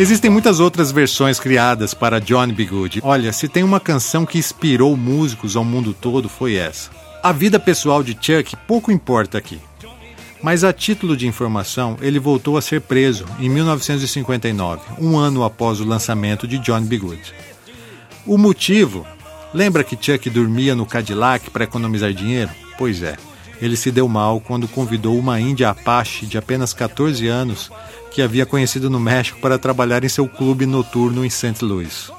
Existem 0.00 0.30
muitas 0.30 0.60
outras 0.60 0.90
versões 0.90 1.38
criadas 1.38 1.92
para 1.92 2.20
Johnny 2.20 2.54
B. 2.54 2.64
Good. 2.64 3.00
Olha, 3.04 3.34
se 3.34 3.46
tem 3.48 3.62
uma 3.62 3.78
canção 3.78 4.24
que 4.24 4.38
inspirou 4.38 4.96
músicos 4.96 5.56
ao 5.56 5.64
mundo 5.64 5.92
todo, 5.92 6.26
foi 6.26 6.54
essa. 6.54 6.90
A 7.22 7.32
vida 7.32 7.60
pessoal 7.60 8.02
de 8.02 8.12
Chuck 8.12 8.56
pouco 8.66 8.90
importa 8.90 9.36
aqui. 9.36 9.60
Mas 10.42 10.64
a 10.64 10.72
título 10.72 11.14
de 11.14 11.26
informação, 11.26 11.98
ele 12.00 12.18
voltou 12.18 12.56
a 12.56 12.62
ser 12.62 12.80
preso 12.80 13.26
em 13.38 13.50
1959, 13.50 14.80
um 14.98 15.18
ano 15.18 15.44
após 15.44 15.80
o 15.80 15.84
lançamento 15.84 16.48
de 16.48 16.56
Johnny 16.58 16.86
B. 16.86 16.96
Good. 16.96 17.34
O 18.24 18.38
motivo? 18.38 19.06
Lembra 19.52 19.82
que 19.82 19.98
Chuck 20.00 20.30
dormia 20.30 20.74
no 20.74 20.86
Cadillac 20.86 21.50
para 21.50 21.64
economizar 21.64 22.12
dinheiro? 22.12 22.50
Pois 22.78 23.02
é, 23.02 23.16
ele 23.60 23.76
se 23.76 23.90
deu 23.90 24.08
mal 24.08 24.40
quando 24.40 24.68
convidou 24.68 25.18
uma 25.18 25.40
índia 25.40 25.70
Apache 25.70 26.24
de 26.24 26.38
apenas 26.38 26.72
14 26.72 27.26
anos 27.26 27.70
que 28.12 28.22
havia 28.22 28.46
conhecido 28.46 28.88
no 28.88 29.00
México 29.00 29.40
para 29.40 29.58
trabalhar 29.58 30.04
em 30.04 30.08
seu 30.08 30.28
clube 30.28 30.66
noturno 30.66 31.24
em 31.24 31.30
St. 31.30 31.64
Louis. 31.64 32.10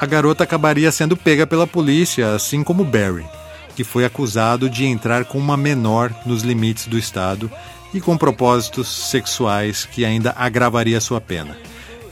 A 0.00 0.06
garota 0.06 0.44
acabaria 0.44 0.92
sendo 0.92 1.16
pega 1.16 1.46
pela 1.46 1.66
polícia, 1.66 2.34
assim 2.34 2.62
como 2.62 2.84
Barry, 2.84 3.26
que 3.74 3.82
foi 3.82 4.04
acusado 4.04 4.70
de 4.70 4.84
entrar 4.84 5.24
com 5.24 5.38
uma 5.38 5.56
menor 5.56 6.14
nos 6.24 6.42
limites 6.42 6.86
do 6.86 6.98
estado 6.98 7.50
e 7.92 8.00
com 8.00 8.16
propósitos 8.16 8.86
sexuais 9.10 9.86
que 9.86 10.04
ainda 10.04 10.34
agravaria 10.36 11.00
sua 11.00 11.20
pena. 11.20 11.56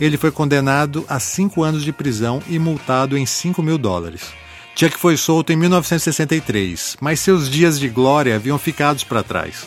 Ele 0.00 0.16
foi 0.16 0.30
condenado 0.30 1.04
a 1.08 1.18
cinco 1.18 1.62
anos 1.62 1.82
de 1.82 1.92
prisão 1.92 2.42
e 2.48 2.58
multado 2.58 3.16
em 3.16 3.24
5 3.24 3.62
mil 3.62 3.78
dólares. 3.78 4.32
Chuck 4.74 4.98
foi 4.98 5.16
solto 5.16 5.52
em 5.52 5.56
1963, 5.56 6.98
mas 7.00 7.20
seus 7.20 7.48
dias 7.48 7.80
de 7.80 7.88
glória 7.88 8.36
haviam 8.36 8.58
ficado 8.58 9.02
para 9.06 9.22
trás. 9.22 9.66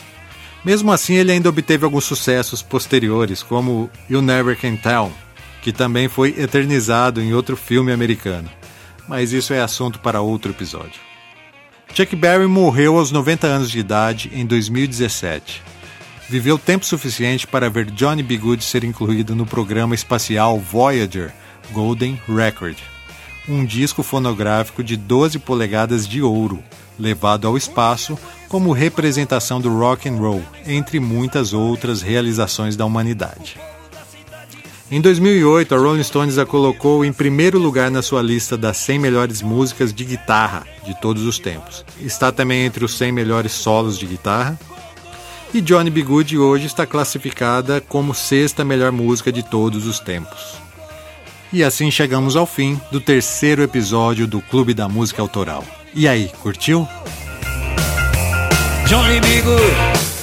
Mesmo 0.63 0.91
assim, 0.91 1.15
ele 1.15 1.31
ainda 1.31 1.49
obteve 1.49 1.83
alguns 1.83 2.03
sucessos 2.03 2.61
posteriores, 2.61 3.41
como 3.41 3.89
You 4.09 4.21
Never 4.21 4.55
Can 4.59 4.75
Tell, 4.75 5.11
que 5.63 5.71
também 5.71 6.07
foi 6.07 6.35
eternizado 6.37 7.21
em 7.21 7.33
outro 7.33 7.57
filme 7.57 7.91
americano. 7.91 8.49
Mas 9.07 9.33
isso 9.33 9.51
é 9.51 9.61
assunto 9.61 9.99
para 9.99 10.21
outro 10.21 10.51
episódio. 10.51 11.01
Chuck 11.93 12.15
Berry 12.15 12.45
morreu 12.45 12.97
aos 12.97 13.11
90 13.11 13.47
anos 13.47 13.71
de 13.71 13.79
idade 13.79 14.29
em 14.31 14.45
2017. 14.45 15.63
Viveu 16.29 16.59
tempo 16.59 16.85
suficiente 16.85 17.47
para 17.47 17.69
ver 17.69 17.89
Johnny 17.91 18.21
B. 18.21 18.37
Good 18.37 18.63
ser 18.63 18.83
incluído 18.83 19.35
no 19.35 19.45
programa 19.45 19.95
espacial 19.95 20.59
Voyager 20.59 21.33
Golden 21.71 22.21
Record, 22.27 22.77
um 23.47 23.65
disco 23.65 24.03
fonográfico 24.03 24.83
de 24.83 24.95
12 24.95 25.39
polegadas 25.39 26.07
de 26.07 26.21
ouro, 26.21 26.63
levado 26.99 27.47
ao 27.47 27.57
espaço 27.57 28.17
como 28.47 28.71
representação 28.71 29.59
do 29.59 29.75
rock 29.75 30.07
and 30.07 30.17
roll, 30.17 30.43
entre 30.67 30.99
muitas 30.99 31.51
outras 31.51 32.01
realizações 32.01 32.75
da 32.75 32.85
humanidade. 32.85 33.59
Em 34.91 34.99
2008, 34.99 35.75
a 35.75 35.77
Rolling 35.77 36.03
Stones 36.03 36.39
a 36.39 36.45
colocou 36.47 37.05
em 37.05 37.13
primeiro 37.13 37.59
lugar 37.59 37.91
na 37.91 38.01
sua 38.01 38.23
lista 38.23 38.57
das 38.57 38.77
100 38.77 38.97
melhores 38.99 39.41
músicas 39.41 39.93
de 39.93 40.03
guitarra 40.03 40.65
de 40.83 40.99
todos 40.99 41.23
os 41.25 41.37
tempos. 41.37 41.85
Está 42.01 42.31
também 42.31 42.65
entre 42.65 42.83
os 42.83 42.97
100 42.97 43.11
melhores 43.11 43.51
solos 43.51 43.99
de 43.99 44.07
guitarra. 44.07 44.59
E 45.51 45.61
Johnny 45.61 45.89
B. 45.89 46.03
Good 46.03 46.37
hoje 46.37 46.67
está 46.67 46.85
classificada 46.85 47.81
como 47.81 48.13
sexta 48.13 48.63
melhor 48.63 48.91
música 48.91 49.31
de 49.31 49.41
todos 49.41 49.87
os 49.87 49.99
tempos. 49.99 50.57
E 51.51 51.63
assim 51.63 51.89
chegamos 51.89 52.35
ao 52.35 52.45
fim 52.45 52.79
do 52.91 53.01
terceiro 53.01 53.63
episódio 53.63 54.27
do 54.27 54.41
Clube 54.41 54.75
da 54.75 54.87
Música 54.87 55.23
Autoral. 55.23 55.65
E 55.95 56.07
aí, 56.07 56.31
curtiu? 56.41 56.87
Johnny 58.87 59.19
B. 59.21 59.41
Good. 59.41 60.18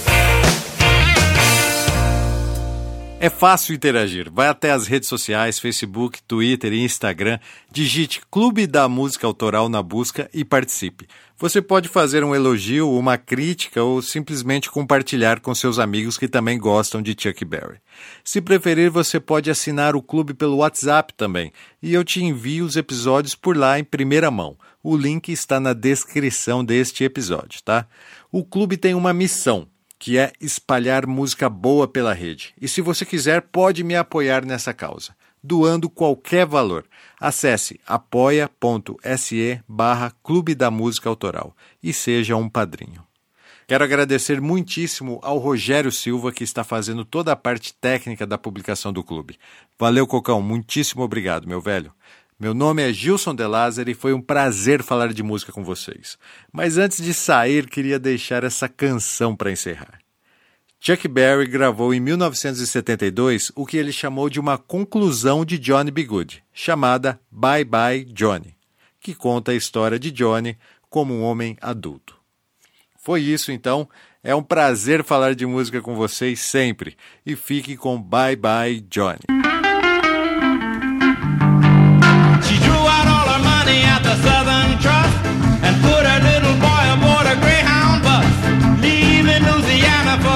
É 3.27 3.29
fácil 3.29 3.75
interagir. 3.75 4.31
Vai 4.31 4.47
até 4.47 4.71
as 4.71 4.87
redes 4.87 5.09
sociais, 5.09 5.59
Facebook, 5.59 6.23
Twitter 6.23 6.73
e 6.73 6.85
Instagram, 6.85 7.41
digite 7.73 8.21
Clube 8.31 8.69
da 8.69 8.89
Música 8.89 9.27
Autoral 9.27 9.69
na 9.69 9.83
busca 9.83 10.31
e 10.33 10.45
participe. 10.45 11.09
Você 11.37 11.61
pode 11.61 11.89
fazer 11.89 12.23
um 12.23 12.37
elogio, 12.37 12.89
uma 12.89 13.19
crítica 13.19 13.83
ou 13.83 14.01
simplesmente 14.01 14.71
compartilhar 14.71 15.41
com 15.41 15.53
seus 15.57 15.81
amigos 15.81 16.17
que 16.17 16.29
também 16.29 16.57
gostam 16.57 17.03
de 17.03 17.17
Chuck 17.19 17.45
Berry. 17.45 17.79
Se 18.23 18.41
preferir, 18.41 18.93
você 18.93 19.19
pode 19.19 19.51
assinar 19.51 19.97
o 19.97 20.03
clube 20.03 20.33
pelo 20.33 20.59
WhatsApp 20.59 21.13
também, 21.13 21.53
e 21.83 21.93
eu 21.93 22.05
te 22.05 22.23
envio 22.23 22.65
os 22.65 22.77
episódios 22.77 23.35
por 23.35 23.57
lá 23.57 23.77
em 23.77 23.83
primeira 23.83 24.31
mão. 24.31 24.57
O 24.85 24.97
link 24.97 25.33
está 25.33 25.59
na 25.59 25.73
descrição 25.73 26.65
deste 26.65 27.03
episódio, 27.03 27.61
tá? 27.65 27.89
O 28.31 28.45
clube 28.45 28.77
tem 28.77 28.95
uma 28.95 29.13
missão 29.13 29.67
que 29.99 30.19
é 30.19 30.33
espalhar 30.41 31.07
música 31.07 31.49
boa 31.49 31.89
pela 31.89 32.13
rede. 32.13 32.55
E 32.61 32.69
se 32.69 32.81
você 32.81 33.05
quiser, 33.05 33.43
pode 33.43 33.83
me 33.83 33.97
apoiar 33.97 34.45
nessa 34.45 34.75
causa, 34.75 35.15
doando 35.43 35.89
qualquer 35.89 36.47
valor. 36.47 36.85
Acesse 37.21 37.81
apoia.se 37.87 39.61
barra 39.67 40.13
Clube 40.23 40.55
da 40.55 40.71
Música 40.71 41.09
Autoral 41.09 41.57
e 41.83 41.93
seja 41.93 42.37
um 42.37 42.49
padrinho. 42.49 43.07
Quero 43.69 43.83
agradecer 43.83 44.41
muitíssimo 44.41 45.19
ao 45.25 45.39
Rogério 45.39 45.91
Silva, 45.91 46.31
que 46.31 46.45
está 46.45 46.63
fazendo 46.63 47.05
toda 47.05 47.33
a 47.33 47.37
parte 47.37 47.75
técnica 47.75 48.25
da 48.25 48.39
publicação 48.39 48.93
do 48.93 49.03
clube. 49.03 49.37
Valeu, 49.77 50.07
Cocão, 50.07 50.41
muitíssimo 50.41 51.03
obrigado, 51.03 51.49
meu 51.49 51.61
velho. 51.61 51.93
Meu 52.39 52.53
nome 52.53 52.83
é 52.83 52.93
Gilson 52.93 53.35
De 53.35 53.47
Lázaro 53.47 53.91
e 53.91 53.95
foi 53.95 54.13
um 54.13 54.21
prazer 54.21 54.83
falar 54.83 55.11
de 55.15 55.23
música 55.23 55.53
com 55.53 55.65
vocês. 55.65 56.19
Mas 56.53 56.77
antes 56.77 57.03
de 57.03 57.15
sair, 57.15 57.67
queria 57.67 57.99
deixar 57.99 58.45
essa 58.45 58.69
canção 58.69 59.35
para 59.35 59.51
encerrar. 59.51 59.99
Chuck 60.79 61.09
Berry 61.09 61.47
gravou 61.47 61.95
em 61.95 62.01
1972 62.01 63.51
o 63.57 63.65
que 63.65 63.79
ele 63.79 63.91
chamou 63.91 64.29
de 64.29 64.39
uma 64.39 64.59
conclusão 64.59 65.47
de 65.47 65.59
Johnny 65.59 65.91
B. 65.91 66.05
Good, 66.05 66.45
chamada 66.53 67.19
Bye 67.31 67.65
Bye 67.65 68.05
Johnny, 68.05 68.55
que 69.01 69.15
conta 69.15 69.53
a 69.53 69.55
história 69.55 69.99
de 69.99 70.11
Johnny 70.11 70.59
como 70.91 71.15
um 71.15 71.23
homem 71.23 71.57
adulto. 71.59 72.19
Foi 72.99 73.23
isso 73.23 73.51
então. 73.51 73.89
É 74.23 74.35
um 74.35 74.43
prazer 74.43 75.03
falar 75.03 75.35
de 75.35 75.47
música 75.47 75.81
com 75.81 75.95
vocês 75.95 76.41
sempre. 76.41 76.99
E 77.25 77.35
fique 77.35 77.79
com 77.79 78.01
Bye 78.01 78.37
Bye 78.37 78.81
Johnny. 78.83 79.36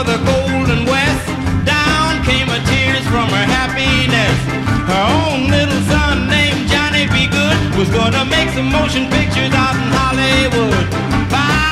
For 0.00 0.06
the 0.06 0.18
Golden 0.24 0.84
West. 0.86 1.26
Down 1.64 2.24
came 2.24 2.48
her 2.48 2.62
tears 2.70 3.04
from 3.08 3.28
her 3.28 3.46
happiness. 3.58 4.38
Her 4.92 5.04
own 5.20 5.50
little 5.50 5.82
son 5.92 6.26
named 6.26 6.68
Johnny 6.68 7.06
B. 7.12 7.26
Good 7.26 7.58
was 7.76 7.88
gonna 7.90 8.24
make 8.24 8.48
some 8.50 8.70
motion 8.70 9.10
pictures 9.10 9.52
out 9.52 9.74
in 9.76 9.88
Hollywood. 9.98 10.90
Bye 11.30 11.69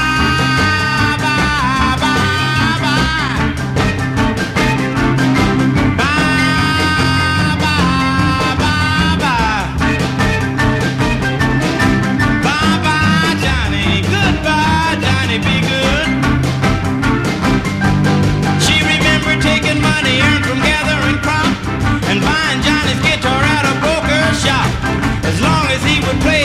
buying 22.21 22.61
Johnny's 22.63 23.01
guitar 23.01 23.43
at 23.43 23.65
a 23.67 23.75
broker's 23.85 24.39
shop. 24.43 24.69
As 25.25 25.41
long 25.41 25.67
as 25.69 25.83
he 25.85 26.01
would 26.07 26.21
play. 26.23 26.38